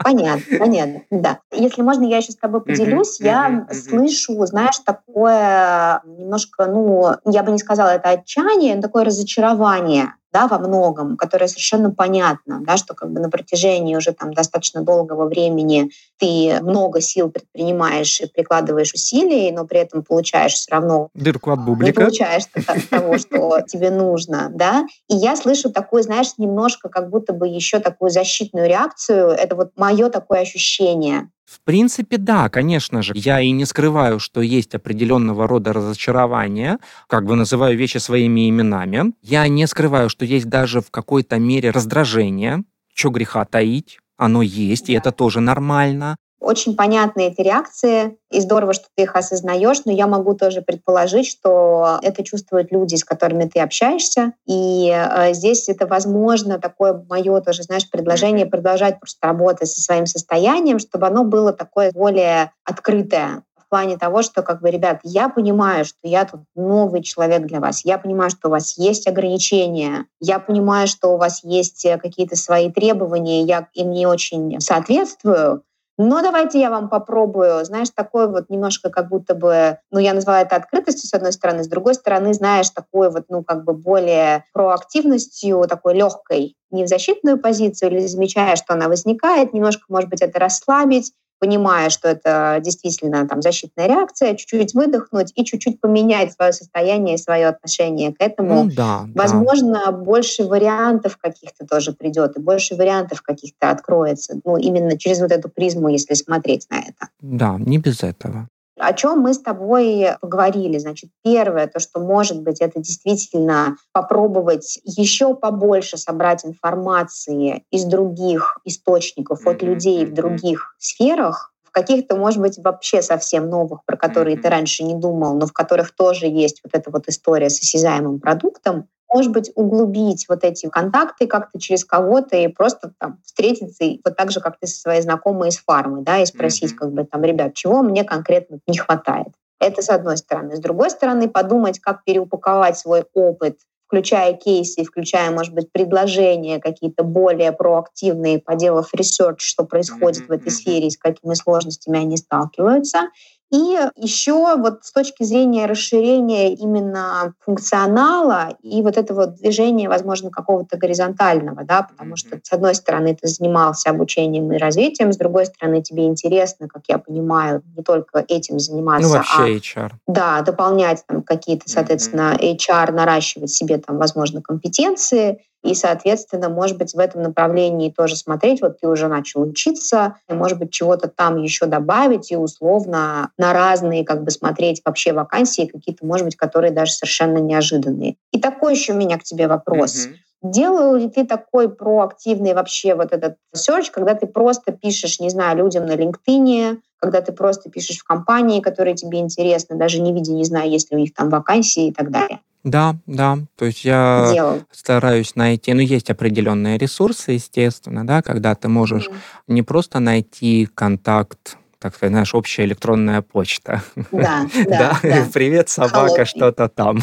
Понятно, 0.02 0.58
понятно, 0.58 1.02
да. 1.10 1.40
Если 1.52 1.82
можно, 1.82 2.04
я 2.04 2.16
еще 2.16 2.32
с 2.32 2.36
тобой 2.36 2.62
поделюсь. 2.62 3.20
Я 3.20 3.68
слышу, 3.70 4.46
знаешь, 4.46 4.78
такое 4.78 6.00
немножко, 6.06 6.64
ну, 6.64 7.16
я 7.26 7.42
бы 7.42 7.52
не 7.52 7.58
сказала 7.58 7.90
это 7.90 8.08
отчаяние, 8.08 8.76
но 8.76 8.80
такое 8.80 9.04
разочарование 9.04 10.14
да, 10.32 10.46
во 10.46 10.58
многом, 10.58 11.16
которое 11.16 11.48
совершенно 11.48 11.90
понятно, 11.90 12.60
да, 12.62 12.76
что 12.76 12.94
как 12.94 13.10
бы 13.10 13.20
на 13.20 13.30
протяжении 13.30 13.96
уже 13.96 14.12
там 14.12 14.32
достаточно 14.32 14.82
долгого 14.82 15.28
времени 15.28 15.90
ты 16.18 16.60
много 16.62 17.00
сил 17.00 17.30
предпринимаешь 17.30 18.20
и 18.20 18.26
прикладываешь 18.26 18.92
усилий, 18.92 19.50
но 19.52 19.66
при 19.66 19.80
этом 19.80 20.02
получаешь 20.02 20.52
все 20.52 20.72
равно 20.72 21.08
дырку 21.14 21.50
от 21.50 21.64
бублика. 21.64 21.86
Не 21.86 21.92
получаешь 21.92 22.44
того, 22.90 23.18
что 23.18 23.60
тебе 23.66 23.90
нужно, 23.90 24.50
да. 24.54 24.86
И 25.08 25.16
я 25.16 25.36
слышу 25.36 25.70
такую, 25.70 26.02
знаешь, 26.02 26.34
немножко 26.38 26.88
как 26.88 27.10
будто 27.10 27.32
бы 27.32 27.48
еще 27.48 27.80
такую 27.80 28.10
защитную 28.10 28.68
реакцию. 28.68 29.28
Это 29.30 29.56
вот 29.56 29.70
мое 29.76 30.08
такое 30.10 30.40
ощущение. 30.40 31.30
В 31.50 31.58
принципе, 31.64 32.16
да, 32.16 32.48
конечно 32.48 33.02
же. 33.02 33.12
Я 33.16 33.40
и 33.40 33.50
не 33.50 33.64
скрываю, 33.64 34.20
что 34.20 34.40
есть 34.40 34.76
определенного 34.76 35.48
рода 35.48 35.72
разочарование, 35.72 36.78
как 37.08 37.24
бы 37.24 37.34
называю 37.34 37.76
вещи 37.76 37.98
своими 37.98 38.48
именами. 38.48 39.14
Я 39.20 39.48
не 39.48 39.66
скрываю, 39.66 40.08
что 40.08 40.24
есть 40.24 40.48
даже 40.48 40.80
в 40.80 40.92
какой-то 40.92 41.40
мере 41.40 41.70
раздражение. 41.70 42.62
Что 42.94 43.10
греха 43.10 43.44
таить? 43.44 43.98
Оно 44.16 44.42
есть, 44.42 44.90
и 44.90 44.92
это 44.92 45.10
тоже 45.10 45.40
нормально. 45.40 46.14
Очень 46.40 46.74
понятны 46.74 47.28
эти 47.28 47.42
реакции, 47.42 48.16
и 48.30 48.40
здорово, 48.40 48.72
что 48.72 48.86
ты 48.96 49.02
их 49.02 49.14
осознаешь, 49.14 49.84
но 49.84 49.92
я 49.92 50.06
могу 50.06 50.34
тоже 50.34 50.62
предположить, 50.62 51.26
что 51.26 51.98
это 52.02 52.24
чувствуют 52.24 52.72
люди, 52.72 52.94
с 52.94 53.04
которыми 53.04 53.44
ты 53.44 53.60
общаешься, 53.60 54.32
и 54.46 54.90
э, 54.90 55.34
здесь 55.34 55.68
это, 55.68 55.86
возможно, 55.86 56.58
такое 56.58 57.04
мое 57.10 57.42
тоже, 57.42 57.62
знаешь, 57.62 57.88
предложение 57.90 58.46
продолжать 58.46 58.98
просто 58.98 59.26
работать 59.26 59.68
со 59.68 59.82
своим 59.82 60.06
состоянием, 60.06 60.78
чтобы 60.78 61.06
оно 61.06 61.24
было 61.24 61.52
такое 61.52 61.92
более 61.92 62.52
открытое, 62.64 63.42
в 63.58 63.68
плане 63.68 63.98
того, 63.98 64.22
что, 64.22 64.42
как 64.42 64.62
бы, 64.62 64.70
ребят, 64.70 65.00
я 65.04 65.28
понимаю, 65.28 65.84
что 65.84 65.98
я 66.02 66.24
тут 66.24 66.40
новый 66.56 67.02
человек 67.02 67.42
для 67.42 67.60
вас, 67.60 67.84
я 67.84 67.98
понимаю, 67.98 68.30
что 68.30 68.48
у 68.48 68.50
вас 68.50 68.78
есть 68.78 69.06
ограничения, 69.06 70.06
я 70.20 70.38
понимаю, 70.38 70.88
что 70.88 71.14
у 71.14 71.18
вас 71.18 71.44
есть 71.44 71.86
какие-то 72.02 72.34
свои 72.34 72.72
требования, 72.72 73.42
я 73.42 73.68
им 73.74 73.90
не 73.92 74.06
очень 74.06 74.58
соответствую, 74.60 75.62
Но 76.02 76.22
давайте 76.22 76.58
я 76.58 76.70
вам 76.70 76.88
попробую, 76.88 77.62
знаешь, 77.66 77.90
такой 77.90 78.26
вот 78.26 78.48
немножко 78.48 78.88
как 78.88 79.10
будто 79.10 79.34
бы, 79.34 79.76
ну, 79.90 79.98
я 79.98 80.14
называю 80.14 80.46
это 80.46 80.56
открытостью, 80.56 81.06
с 81.06 81.12
одной 81.12 81.30
стороны, 81.30 81.62
с 81.62 81.68
другой 81.68 81.92
стороны, 81.92 82.32
знаешь, 82.32 82.70
такой 82.70 83.10
вот, 83.10 83.24
ну, 83.28 83.44
как 83.44 83.64
бы 83.64 83.74
более 83.74 84.46
проактивностью, 84.54 85.62
такой 85.68 85.92
легкой, 85.92 86.56
не 86.70 86.84
в 86.84 86.88
защитную 86.88 87.38
позицию 87.38 87.90
или 87.90 88.06
замечая, 88.06 88.56
что 88.56 88.72
она 88.72 88.88
возникает, 88.88 89.52
немножко, 89.52 89.84
может 89.90 90.08
быть, 90.08 90.22
это 90.22 90.38
расслабить, 90.38 91.12
понимая, 91.40 91.90
что 91.90 92.08
это 92.08 92.58
действительно 92.62 93.26
там 93.26 93.42
защитная 93.42 93.88
реакция, 93.88 94.36
чуть-чуть 94.36 94.74
выдохнуть 94.74 95.32
и 95.34 95.44
чуть-чуть 95.44 95.80
поменять 95.80 96.32
свое 96.34 96.52
состояние 96.52 97.16
и 97.16 97.18
свое 97.18 97.48
отношение 97.48 98.12
к 98.12 98.20
этому. 98.20 98.64
Ну, 98.64 98.70
да, 98.70 99.06
Возможно, 99.14 99.82
да. 99.86 99.92
больше 99.92 100.44
вариантов 100.44 101.16
каких-то 101.16 101.66
тоже 101.66 101.92
придет, 101.92 102.36
и 102.36 102.40
больше 102.40 102.76
вариантов 102.76 103.22
каких-то 103.22 103.70
откроется. 103.70 104.38
Ну, 104.44 104.56
именно 104.58 104.96
через 104.98 105.20
вот 105.20 105.32
эту 105.32 105.48
призму, 105.48 105.88
если 105.88 106.14
смотреть 106.14 106.66
на 106.70 106.78
это. 106.78 107.08
Да, 107.20 107.56
не 107.58 107.78
без 107.78 108.02
этого. 108.02 108.48
О 108.80 108.94
чем 108.94 109.20
мы 109.20 109.34
с 109.34 109.38
тобой 109.38 110.06
поговорили? 110.20 110.78
Значит, 110.78 111.10
первое, 111.22 111.66
то, 111.66 111.78
что 111.80 112.00
может 112.00 112.42
быть, 112.42 112.60
это 112.60 112.80
действительно 112.80 113.76
попробовать 113.92 114.80
еще 114.84 115.34
побольше 115.34 115.98
собрать 115.98 116.46
информации 116.46 117.64
из 117.70 117.84
других 117.84 118.58
источников, 118.64 119.46
от 119.46 119.62
людей 119.62 120.06
в 120.06 120.14
других 120.14 120.74
сферах, 120.78 121.49
в 121.70 121.72
каких-то, 121.72 122.16
может 122.16 122.40
быть, 122.40 122.58
вообще 122.58 123.00
совсем 123.00 123.48
новых, 123.48 123.84
про 123.84 123.96
которые 123.96 124.36
ты 124.36 124.48
раньше 124.48 124.82
не 124.82 124.94
думал, 124.94 125.36
но 125.36 125.46
в 125.46 125.52
которых 125.52 125.94
тоже 125.94 126.26
есть 126.26 126.60
вот 126.64 126.74
эта 126.74 126.90
вот 126.90 127.08
история 127.08 127.48
с 127.48 127.60
осязаемым 127.60 128.18
продуктом, 128.18 128.88
может 129.12 129.32
быть, 129.32 129.52
углубить 129.54 130.26
вот 130.28 130.42
эти 130.42 130.68
контакты 130.68 131.26
как-то 131.26 131.60
через 131.60 131.84
кого-то 131.84 132.36
и 132.36 132.48
просто 132.48 132.92
там 132.98 133.18
встретиться, 133.24 133.84
и 133.84 134.00
вот 134.04 134.16
так 134.16 134.32
же, 134.32 134.40
как 134.40 134.58
ты 134.58 134.66
со 134.66 134.80
своей 134.80 135.02
знакомой 135.02 135.50
из 135.50 135.58
фармы, 135.58 136.02
да, 136.02 136.18
и 136.18 136.26
спросить, 136.26 136.72
mm-hmm. 136.72 136.76
как 136.76 136.92
бы 136.92 137.04
там, 137.04 137.22
ребят, 137.22 137.54
чего 137.54 137.82
мне 137.82 138.04
конкретно 138.04 138.58
не 138.66 138.78
хватает. 138.78 139.28
Это 139.60 139.82
с 139.82 139.90
одной 139.90 140.16
стороны. 140.16 140.56
С 140.56 140.60
другой 140.60 140.90
стороны, 140.90 141.28
подумать, 141.28 141.78
как 141.78 142.02
переупаковать 142.04 142.78
свой 142.78 143.04
опыт, 143.14 143.58
включая 143.90 144.34
кейсы, 144.34 144.84
включая, 144.84 145.32
может 145.32 145.52
быть, 145.52 145.72
предложения 145.72 146.60
какие-то 146.60 147.02
более 147.02 147.50
проактивные, 147.50 148.38
поделав 148.38 148.94
research, 148.94 149.42
что 149.42 149.64
происходит 149.64 150.22
mm-hmm. 150.22 150.28
в 150.28 150.30
этой 150.30 150.52
сфере 150.52 150.86
и 150.86 150.90
с 150.90 150.96
какими 150.96 151.34
сложностями 151.34 151.98
они 151.98 152.16
сталкиваются, 152.16 153.08
и 153.50 153.76
еще 153.96 154.56
вот 154.56 154.84
с 154.84 154.92
точки 154.92 155.24
зрения 155.24 155.66
расширения 155.66 156.54
именно 156.54 157.34
функционала 157.40 158.56
и 158.62 158.80
вот 158.82 158.96
этого 158.96 159.26
движения, 159.26 159.88
возможно, 159.88 160.30
какого-то 160.30 160.76
горизонтального, 160.76 161.64
да, 161.64 161.82
потому 161.82 162.16
что, 162.16 162.38
с 162.42 162.52
одной 162.52 162.76
стороны, 162.76 163.16
ты 163.20 163.26
занимался 163.26 163.90
обучением 163.90 164.52
и 164.52 164.58
развитием, 164.58 165.12
с 165.12 165.16
другой 165.16 165.46
стороны, 165.46 165.82
тебе 165.82 166.06
интересно, 166.06 166.68
как 166.68 166.82
я 166.88 166.98
понимаю, 166.98 167.62
не 167.76 167.82
только 167.82 168.24
этим 168.28 168.60
заниматься, 168.60 169.08
ну, 169.08 169.14
вообще 169.14 169.42
в 169.42 169.48
HR. 169.48 169.90
Да, 170.06 170.42
дополнять 170.42 171.04
там 171.06 171.22
какие-то, 171.22 171.68
соответственно, 171.68 172.36
HR, 172.40 172.92
наращивать 172.92 173.50
себе 173.50 173.78
там, 173.78 173.98
возможно, 173.98 174.42
компетенции, 174.42 175.40
и, 175.62 175.74
соответственно, 175.74 176.48
может 176.48 176.78
быть, 176.78 176.94
в 176.94 176.98
этом 176.98 177.22
направлении 177.22 177.90
тоже 177.90 178.16
смотреть. 178.16 178.62
Вот 178.62 178.80
ты 178.80 178.88
уже 178.88 179.08
начал 179.08 179.42
учиться, 179.42 180.16
и, 180.28 180.32
может 180.32 180.58
быть, 180.58 180.70
чего-то 180.72 181.08
там 181.08 181.36
еще 181.36 181.66
добавить 181.66 182.32
и 182.32 182.36
условно 182.36 183.30
на 183.36 183.52
разные 183.52 184.04
как 184.04 184.24
бы 184.24 184.30
смотреть 184.30 184.80
вообще 184.84 185.12
вакансии 185.12 185.66
какие-то, 185.66 186.06
может 186.06 186.24
быть, 186.24 186.36
которые 186.36 186.72
даже 186.72 186.92
совершенно 186.92 187.38
неожиданные. 187.38 188.16
И 188.32 188.40
такой 188.40 188.74
еще 188.74 188.92
у 188.92 188.96
меня 188.96 189.18
к 189.18 189.22
тебе 189.22 189.48
вопрос. 189.48 190.06
Mm-hmm. 190.06 190.14
Делал 190.42 190.94
ли 190.94 191.10
ты 191.10 191.26
такой 191.26 191.68
проактивный 191.68 192.54
вообще 192.54 192.94
вот 192.94 193.12
этот 193.12 193.36
search, 193.54 193.90
когда 193.92 194.14
ты 194.14 194.26
просто 194.26 194.72
пишешь, 194.72 195.20
не 195.20 195.28
знаю, 195.28 195.58
людям 195.58 195.84
на 195.84 195.92
LinkedIn, 195.92 196.78
когда 196.98 197.20
ты 197.20 197.32
просто 197.32 197.68
пишешь 197.68 197.98
в 197.98 198.04
компании, 198.04 198.60
которые 198.60 198.94
тебе 198.94 199.18
интересны, 199.18 199.76
даже 199.76 200.00
не 200.00 200.14
видя, 200.14 200.32
не 200.32 200.44
знаю, 200.44 200.70
есть 200.70 200.90
ли 200.90 200.96
у 200.96 201.00
них 201.00 201.12
там 201.12 201.28
вакансии 201.28 201.88
и 201.88 201.92
так 201.92 202.10
далее? 202.10 202.40
Да, 202.62 202.96
да. 203.06 203.38
То 203.56 203.64
есть 203.66 203.84
я 203.84 204.30
Делал. 204.32 204.62
стараюсь 204.70 205.34
найти, 205.34 205.72
ну, 205.72 205.80
есть 205.80 206.10
определенные 206.10 206.76
ресурсы, 206.76 207.32
естественно, 207.32 208.06
да, 208.06 208.20
когда 208.20 208.54
ты 208.54 208.68
можешь 208.68 209.08
mm. 209.08 209.14
не 209.48 209.62
просто 209.62 209.98
найти 209.98 210.68
контакт 210.74 211.56
так 211.80 211.94
сказать, 211.94 212.12
знаешь, 212.12 212.34
общая 212.34 212.64
электронная 212.64 213.22
почта. 213.22 213.82
Да, 214.12 214.46
да, 214.68 214.98
да. 215.02 215.26
Привет, 215.32 215.70
собака, 215.70 216.26
что-то 216.26 216.68
там. 216.68 217.00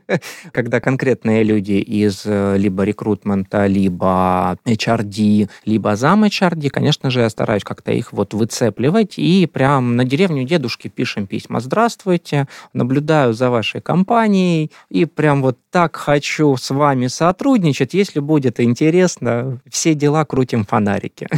Когда 0.52 0.80
конкретные 0.80 1.42
люди 1.42 1.72
из 1.72 2.22
э, 2.24 2.56
либо 2.56 2.84
рекрутмента, 2.84 3.66
либо 3.66 4.56
HRD, 4.64 5.50
либо 5.64 5.96
зам 5.96 6.24
HRD, 6.24 6.70
конечно 6.70 7.10
же, 7.10 7.20
я 7.20 7.28
стараюсь 7.28 7.64
как-то 7.64 7.90
их 7.90 8.12
вот 8.12 8.32
выцепливать 8.32 9.18
и 9.18 9.46
прям 9.46 9.96
на 9.96 10.04
деревню 10.04 10.44
дедушки 10.44 10.86
пишем 10.86 11.26
письма. 11.26 11.58
Здравствуйте, 11.58 12.46
наблюдаю 12.72 13.32
за 13.32 13.50
вашей 13.50 13.80
компанией 13.80 14.70
и 14.90 15.06
прям 15.06 15.42
вот 15.42 15.58
так 15.70 15.96
хочу 15.96 16.56
с 16.56 16.70
вами 16.70 17.08
сотрудничать. 17.08 17.94
Если 17.94 18.20
будет 18.20 18.60
интересно, 18.60 19.60
все 19.68 19.94
дела 19.94 20.24
крутим 20.24 20.64
фонарики. 20.64 21.28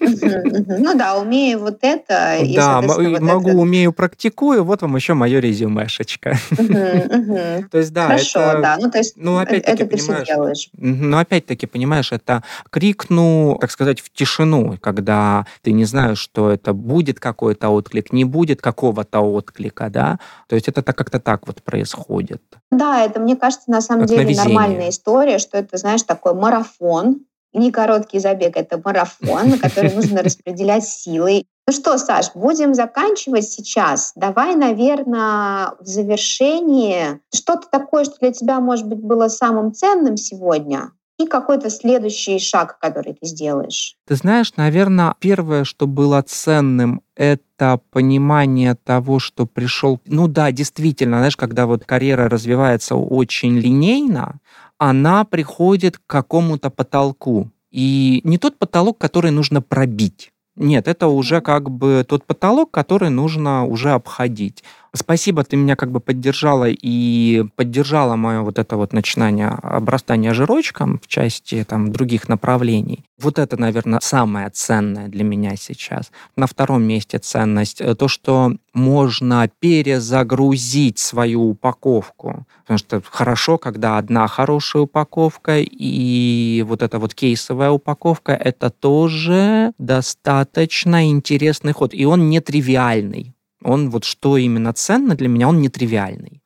Ну 0.00 0.96
да, 0.96 1.18
умею 1.18 1.60
вот 1.60 1.78
это, 1.82 2.13
это. 2.14 2.44
И, 2.44 2.56
да, 2.56 2.80
вот 2.80 3.20
могу, 3.20 3.50
это... 3.50 3.58
умею, 3.58 3.92
практикую. 3.92 4.64
Вот 4.64 4.82
вам 4.82 4.96
еще 4.96 5.14
мое 5.14 5.40
резюмешечка. 5.40 6.36
То 6.56 7.78
есть, 7.78 7.92
да, 7.92 8.06
Хорошо, 8.06 8.60
да. 8.60 8.76
Ну, 8.80 8.90
то 8.90 8.98
есть, 8.98 9.14
ну, 9.16 9.38
опять 9.38 9.64
это 9.64 9.86
ты 9.86 9.96
все 9.96 10.24
делаешь. 10.24 10.70
Ну, 10.76 11.18
опять-таки, 11.18 11.66
понимаешь, 11.66 12.12
это 12.12 12.42
крикну, 12.70 13.58
так 13.60 13.70
сказать, 13.70 14.00
в 14.00 14.10
тишину, 14.12 14.78
когда 14.80 15.46
ты 15.62 15.72
не 15.72 15.84
знаешь, 15.84 16.18
что 16.18 16.50
это 16.50 16.72
будет 16.72 17.20
какой-то 17.20 17.68
отклик, 17.70 18.12
не 18.12 18.24
будет 18.24 18.60
какого-то 18.60 19.20
отклика, 19.20 19.90
да. 19.90 20.18
То 20.48 20.54
есть 20.54 20.68
это 20.68 20.82
как-то 20.82 21.20
так 21.20 21.46
вот 21.46 21.62
происходит. 21.62 22.42
Да, 22.70 23.04
это, 23.04 23.20
мне 23.20 23.36
кажется, 23.36 23.70
на 23.70 23.80
самом 23.80 24.06
деле 24.06 24.36
нормальная 24.36 24.90
история, 24.90 25.38
что 25.38 25.58
это, 25.58 25.76
знаешь, 25.76 26.02
такой 26.02 26.34
марафон, 26.34 27.20
не 27.54 27.70
короткий 27.70 28.18
забег, 28.18 28.56
это 28.56 28.80
марафон, 28.84 29.50
на 29.50 29.58
который 29.58 29.92
нужно 29.94 30.22
распределять 30.24 30.84
силы. 30.84 31.44
Ну 31.66 31.72
что, 31.72 31.96
Саш, 31.96 32.32
будем 32.34 32.74
заканчивать 32.74 33.48
сейчас. 33.48 34.12
Давай, 34.16 34.54
наверное, 34.54 35.72
в 35.80 35.86
завершении 35.86 37.20
что-то 37.34 37.68
такое, 37.70 38.04
что 38.04 38.16
для 38.20 38.32
тебя, 38.32 38.60
может 38.60 38.86
быть, 38.86 39.00
было 39.00 39.28
самым 39.28 39.72
ценным 39.72 40.18
сегодня, 40.18 40.90
и 41.18 41.26
какой-то 41.26 41.70
следующий 41.70 42.38
шаг, 42.38 42.78
который 42.80 43.14
ты 43.14 43.26
сделаешь? 43.26 43.96
Ты 44.06 44.16
знаешь, 44.16 44.52
наверное, 44.56 45.14
первое, 45.20 45.64
что 45.64 45.86
было 45.86 46.20
ценным, 46.22 47.02
это 47.14 47.80
понимание 47.90 48.74
того, 48.74 49.18
что 49.18 49.46
пришел... 49.46 50.00
Ну 50.06 50.28
да, 50.28 50.50
действительно, 50.52 51.18
знаешь, 51.18 51.36
когда 51.36 51.66
вот 51.66 51.84
карьера 51.84 52.28
развивается 52.28 52.96
очень 52.96 53.56
линейно, 53.58 54.40
она 54.78 55.24
приходит 55.24 55.98
к 55.98 56.02
какому-то 56.06 56.70
потолку. 56.70 57.50
И 57.70 58.20
не 58.24 58.38
тот 58.38 58.58
потолок, 58.58 58.98
который 58.98 59.30
нужно 59.30 59.62
пробить. 59.62 60.33
Нет, 60.56 60.86
это 60.86 61.08
уже 61.08 61.40
как 61.40 61.68
бы 61.70 62.04
тот 62.08 62.24
потолок, 62.24 62.70
который 62.70 63.10
нужно 63.10 63.64
уже 63.64 63.90
обходить. 63.90 64.62
Спасибо, 64.96 65.42
ты 65.42 65.56
меня 65.56 65.74
как 65.74 65.90
бы 65.90 65.98
поддержала 65.98 66.68
и 66.68 67.44
поддержала 67.56 68.14
мое 68.14 68.42
вот 68.42 68.60
это 68.60 68.76
вот 68.76 68.92
начинание 68.92 69.48
обрастания 69.48 70.32
жирочком 70.32 71.00
в 71.02 71.08
части 71.08 71.64
там 71.68 71.90
других 71.90 72.28
направлений. 72.28 73.04
Вот 73.20 73.40
это, 73.40 73.56
наверное, 73.56 73.98
самое 74.00 74.50
ценное 74.50 75.08
для 75.08 75.24
меня 75.24 75.56
сейчас. 75.56 76.12
На 76.36 76.46
втором 76.46 76.84
месте 76.84 77.18
ценность 77.18 77.80
э, 77.80 77.96
то, 77.96 78.06
что 78.06 78.52
можно 78.72 79.48
перезагрузить 79.58 81.00
свою 81.00 81.50
упаковку. 81.50 82.46
Потому 82.62 82.78
что 82.78 83.02
хорошо, 83.04 83.58
когда 83.58 83.98
одна 83.98 84.28
хорошая 84.28 84.84
упаковка 84.84 85.58
и 85.58 86.64
вот 86.68 86.82
эта 86.82 87.00
вот 87.00 87.14
кейсовая 87.14 87.70
упаковка, 87.70 88.32
это 88.32 88.70
тоже 88.70 89.72
достаточно 89.78 91.08
интересный 91.08 91.72
ход. 91.72 91.94
И 91.94 92.04
он 92.04 92.30
нетривиальный. 92.30 93.34
Он 93.64 93.90
вот 93.90 94.04
что 94.04 94.36
именно 94.36 94.72
ценно 94.72 95.16
для 95.16 95.28
меня, 95.28 95.48
он 95.48 95.60
нетривиальный. 95.60 96.42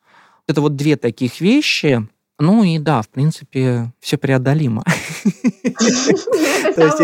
Это 0.46 0.62
вот 0.62 0.76
две 0.76 0.96
таких 0.96 1.40
вещи, 1.40 2.08
ну 2.38 2.62
и 2.62 2.78
да, 2.78 3.02
в 3.02 3.08
принципе, 3.08 3.92
все 4.00 4.16
преодолимо. 4.16 4.84
То 4.84 6.84
есть 6.84 6.98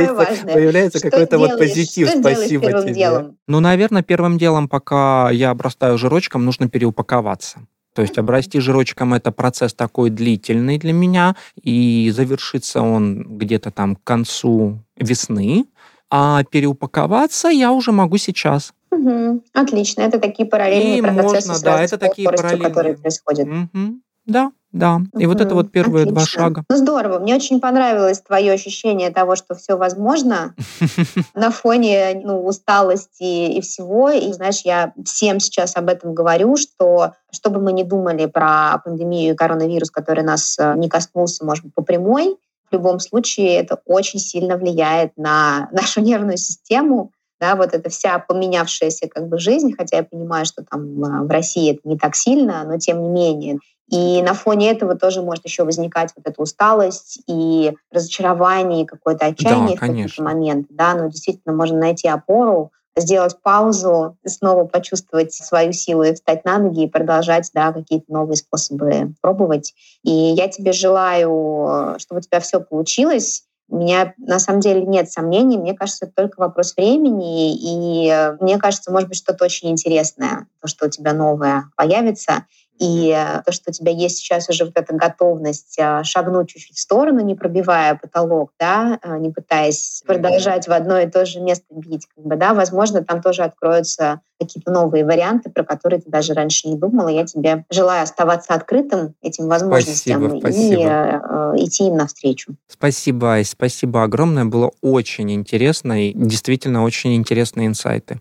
появляется 0.45 1.01
какой-то 1.01 1.39
вот 1.39 1.59
позитив. 1.59 2.09
Спасибо 2.09 2.85
тебе. 2.85 3.33
Ну, 3.49 3.61
наверное, 3.61 4.03
первым 4.03 4.39
делом, 4.39 4.69
пока 4.69 5.31
я 5.31 5.51
обрастаю 5.51 5.99
жирочком, 5.99 6.45
нужно 6.45 6.69
переупаковаться. 6.69 7.67
То 7.95 8.03
есть 8.03 8.19
обрасти 8.19 8.61
жирочком 8.61 9.15
это 9.15 9.33
процесс 9.33 9.75
такой 9.75 10.11
длительный 10.11 10.79
для 10.79 10.93
меня, 10.93 11.37
и 11.61 12.13
завершится 12.15 12.83
он 12.83 13.39
где-то 13.39 13.71
там 13.71 13.97
к 13.97 14.05
концу 14.05 14.79
весны, 14.97 15.65
а 16.11 16.45
переупаковаться 16.45 17.49
я 17.49 17.73
уже 17.73 17.93
могу 17.93 18.19
сейчас. 18.19 18.75
Угу. 18.95 19.43
Отлично. 19.53 20.03
Это 20.03 20.19
такие 20.19 20.49
параллельные 20.49 20.99
и 20.99 21.03
процессы 21.03 21.49
можно, 21.49 21.65
да, 21.65 21.83
это 21.83 21.99
такие 21.99 22.29
параллельные. 22.29 22.69
которые 22.69 22.97
происходят. 22.97 23.49
Угу. 23.49 24.01
Да, 24.27 24.53
Да, 24.73 25.01
и 25.19 25.27
вот 25.27 25.41
это 25.43 25.55
вот 25.55 25.71
первые 25.71 26.05
Отлично. 26.05 26.15
два 26.15 26.27
шага. 26.27 26.65
Ну 26.71 26.77
здорово, 26.77 27.19
мне 27.19 27.35
очень 27.35 27.61
понравилось 27.61 28.23
твое 28.23 28.53
ощущение 28.53 29.11
того, 29.11 29.37
что 29.37 29.55
все 29.55 29.77
возможно 29.77 30.55
на 31.35 31.51
фоне 31.51 32.23
ну, 32.25 32.45
усталости 32.45 33.53
и 33.53 33.61
всего. 33.61 34.11
И 34.11 34.33
знаешь, 34.33 34.63
я 34.65 34.95
всем 35.05 35.41
сейчас 35.41 35.77
об 35.77 35.91
этом 35.91 36.15
говорю, 36.15 36.57
что 36.57 37.13
что 37.31 37.51
бы 37.51 37.61
мы 37.61 37.73
ни 37.73 37.83
думали 37.83 38.27
про 38.27 38.81
пандемию 38.85 39.35
и 39.35 39.37
коронавирус, 39.37 39.91
который 39.91 40.25
нас 40.25 40.57
э, 40.59 40.75
не 40.77 40.89
коснулся, 40.89 41.45
может 41.45 41.65
быть, 41.65 41.75
по 41.75 41.83
прямой, 41.83 42.39
в 42.71 42.73
любом 42.73 43.01
случае 43.01 43.57
это 43.57 43.81
очень 43.85 44.19
сильно 44.19 44.57
влияет 44.57 45.13
на 45.17 45.69
нашу 45.73 46.01
нервную 46.01 46.39
систему, 46.39 47.13
да, 47.41 47.57
вот 47.57 47.75
эта 47.75 47.91
вся 47.91 48.19
поменявшаяся 48.19 49.09
как 49.09 49.29
бы 49.29 49.39
жизнь, 49.39 49.75
хотя 49.77 49.99
я 49.99 50.05
понимаю, 50.05 50.47
что 50.47 50.65
там 50.65 51.03
э, 51.03 51.27
в 51.27 51.31
России 51.31 51.73
это 51.73 51.81
не 51.85 51.99
так 51.99 52.15
сильно, 52.17 52.65
но 52.65 52.79
тем 52.79 53.03
не 53.03 53.09
менее. 53.09 53.59
И 53.91 54.23
на 54.23 54.35
фоне 54.35 54.71
этого 54.71 54.95
тоже 54.97 55.21
может 55.21 55.45
еще 55.45 55.65
возникать 55.65 56.13
вот 56.17 56.27
эта 56.27 56.41
усталость 56.41 57.21
и 57.27 57.75
разочарование, 57.93 58.83
и 58.83 58.87
какое-то 58.87 59.27
отчаяние 59.27 59.77
да, 59.77 59.87
в 59.87 59.89
какие-то 59.89 60.23
моменты. 60.23 60.69
Да, 60.71 60.95
но 60.95 61.09
действительно 61.09 61.55
можно 61.55 61.79
найти 61.79 62.09
опору, 62.09 62.73
сделать 62.97 63.37
паузу, 63.43 64.17
снова 64.25 64.65
почувствовать 64.65 65.33
свою 65.33 65.73
силу 65.73 66.05
и 66.05 66.15
встать 66.15 66.45
на 66.45 66.59
ноги 66.59 66.85
и 66.85 66.89
продолжать 66.89 67.51
да, 67.53 67.73
какие-то 67.73 68.07
новые 68.09 68.37
способы 68.37 69.15
пробовать. 69.21 69.75
И 70.03 70.11
я 70.11 70.49
тебе 70.49 70.73
желаю, 70.73 71.97
чтобы 71.99 72.21
у 72.21 72.23
тебя 72.23 72.41
все 72.41 72.61
получилось. 72.61 73.45
У 73.69 73.79
меня 73.79 74.15
на 74.19 74.39
самом 74.39 74.61
деле 74.61 74.83
нет 74.85 75.11
сомнений. 75.11 75.57
Мне 75.59 75.75
кажется, 75.75 76.07
это 76.07 76.15
только 76.15 76.39
вопрос 76.41 76.75
времени. 76.77 77.55
И 77.55 78.13
мне 78.41 78.59
кажется, 78.59 78.93
может 78.93 79.09
быть, 79.09 79.19
что-то 79.19 79.45
очень 79.45 79.71
интересное, 79.71 80.47
то, 80.61 80.69
что 80.69 80.87
у 80.87 80.91
тебя 80.91 81.13
новое 81.13 81.71
появится. 81.77 82.47
И 82.79 83.11
э, 83.11 83.43
то, 83.45 83.53
что 83.53 83.71
у 83.71 83.73
тебя 83.73 83.93
есть 83.93 84.19
сейчас 84.19 84.49
уже 84.49 84.65
вот 84.65 84.75
эта 84.77 84.95
готовность 84.95 85.77
э, 85.79 86.03
шагнуть 86.03 86.49
чуть-чуть 86.49 86.77
в 86.77 86.81
сторону, 86.81 87.21
не 87.21 87.37
пробивая 87.37 87.95
потолок, 87.95 88.51
да, 88.59 88.99
э, 89.01 89.17
не 89.19 89.31
пытаясь 89.31 90.03
продолжать 90.05 90.67
в 90.67 90.73
одно 90.73 90.99
и 90.99 91.09
то 91.09 91.25
же 91.25 91.41
место 91.41 91.67
бить, 91.71 92.07
как 92.15 92.25
бы, 92.25 92.35
да, 92.37 92.53
возможно, 92.53 93.05
там 93.05 93.23
тоже 93.23 93.45
откроются 93.45 94.21
какие-то 94.41 94.73
новые 94.73 95.05
варианты, 95.05 95.51
про 95.51 95.63
которые 95.63 96.01
ты 96.01 96.11
даже 96.11 96.35
раньше 96.35 96.69
не 96.69 96.77
думала. 96.77 97.09
Я 97.09 97.25
тебе 97.25 97.65
желаю 97.71 98.03
оставаться 98.03 98.55
открытым 98.55 99.15
этим 99.23 99.47
возможностям 99.49 100.25
спасибо, 100.25 100.41
спасибо. 100.41 100.75
и 100.75 100.85
э, 100.85 101.65
идти 101.65 101.87
им 101.87 101.97
навстречу. 101.97 102.57
Спасибо, 102.67 103.35
Ай, 103.35 103.45
спасибо 103.45 104.03
огромное. 104.03 104.45
Было 104.45 104.73
очень 104.83 105.31
интересно 105.31 106.09
и 106.09 106.13
действительно 106.13 106.83
очень 106.83 107.15
интересные 107.15 107.69
инсайты. 107.69 108.21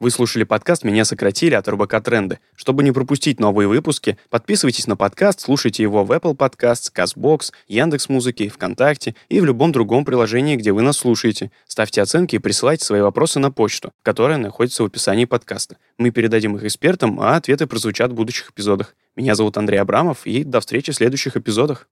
Вы 0.00 0.10
слушали 0.10 0.44
подкаст 0.44 0.82
«Меня 0.82 1.04
сократили» 1.04 1.52
от 1.52 1.68
РБК 1.68 2.02
Тренды. 2.02 2.38
Чтобы 2.56 2.82
не 2.82 2.90
пропустить 2.90 3.38
новые 3.38 3.68
выпуски, 3.68 4.16
подписывайтесь 4.30 4.86
на 4.86 4.96
подкаст, 4.96 5.40
слушайте 5.40 5.82
его 5.82 6.04
в 6.04 6.12
Apple 6.12 6.34
Podcasts, 6.34 6.90
CastBox, 6.90 7.52
Яндекс.Музыке, 7.68 8.48
ВКонтакте 8.48 9.14
и 9.28 9.40
в 9.40 9.44
любом 9.44 9.72
другом 9.72 10.06
приложении, 10.06 10.56
где 10.56 10.72
вы 10.72 10.80
нас 10.80 10.96
слушаете. 10.96 11.50
Ставьте 11.66 12.00
оценки 12.00 12.36
и 12.36 12.38
присылайте 12.38 12.82
свои 12.82 13.02
вопросы 13.02 13.40
на 13.40 13.50
почту, 13.50 13.92
которая 14.02 14.38
находится 14.38 14.84
в 14.84 14.86
описании 14.86 15.26
подкаста. 15.26 15.76
Мы 15.98 16.12
передадим 16.12 16.56
их 16.56 16.64
экспертам, 16.64 17.20
а 17.20 17.36
ответы 17.36 17.66
прозвучат 17.66 18.10
в 18.10 18.14
будущих 18.14 18.52
эпизодах. 18.52 18.96
Меня 19.16 19.34
зовут 19.34 19.58
Андрей 19.58 19.82
Абрамов, 19.82 20.26
и 20.26 20.44
до 20.44 20.60
встречи 20.60 20.92
в 20.92 20.96
следующих 20.96 21.36
эпизодах. 21.36 21.88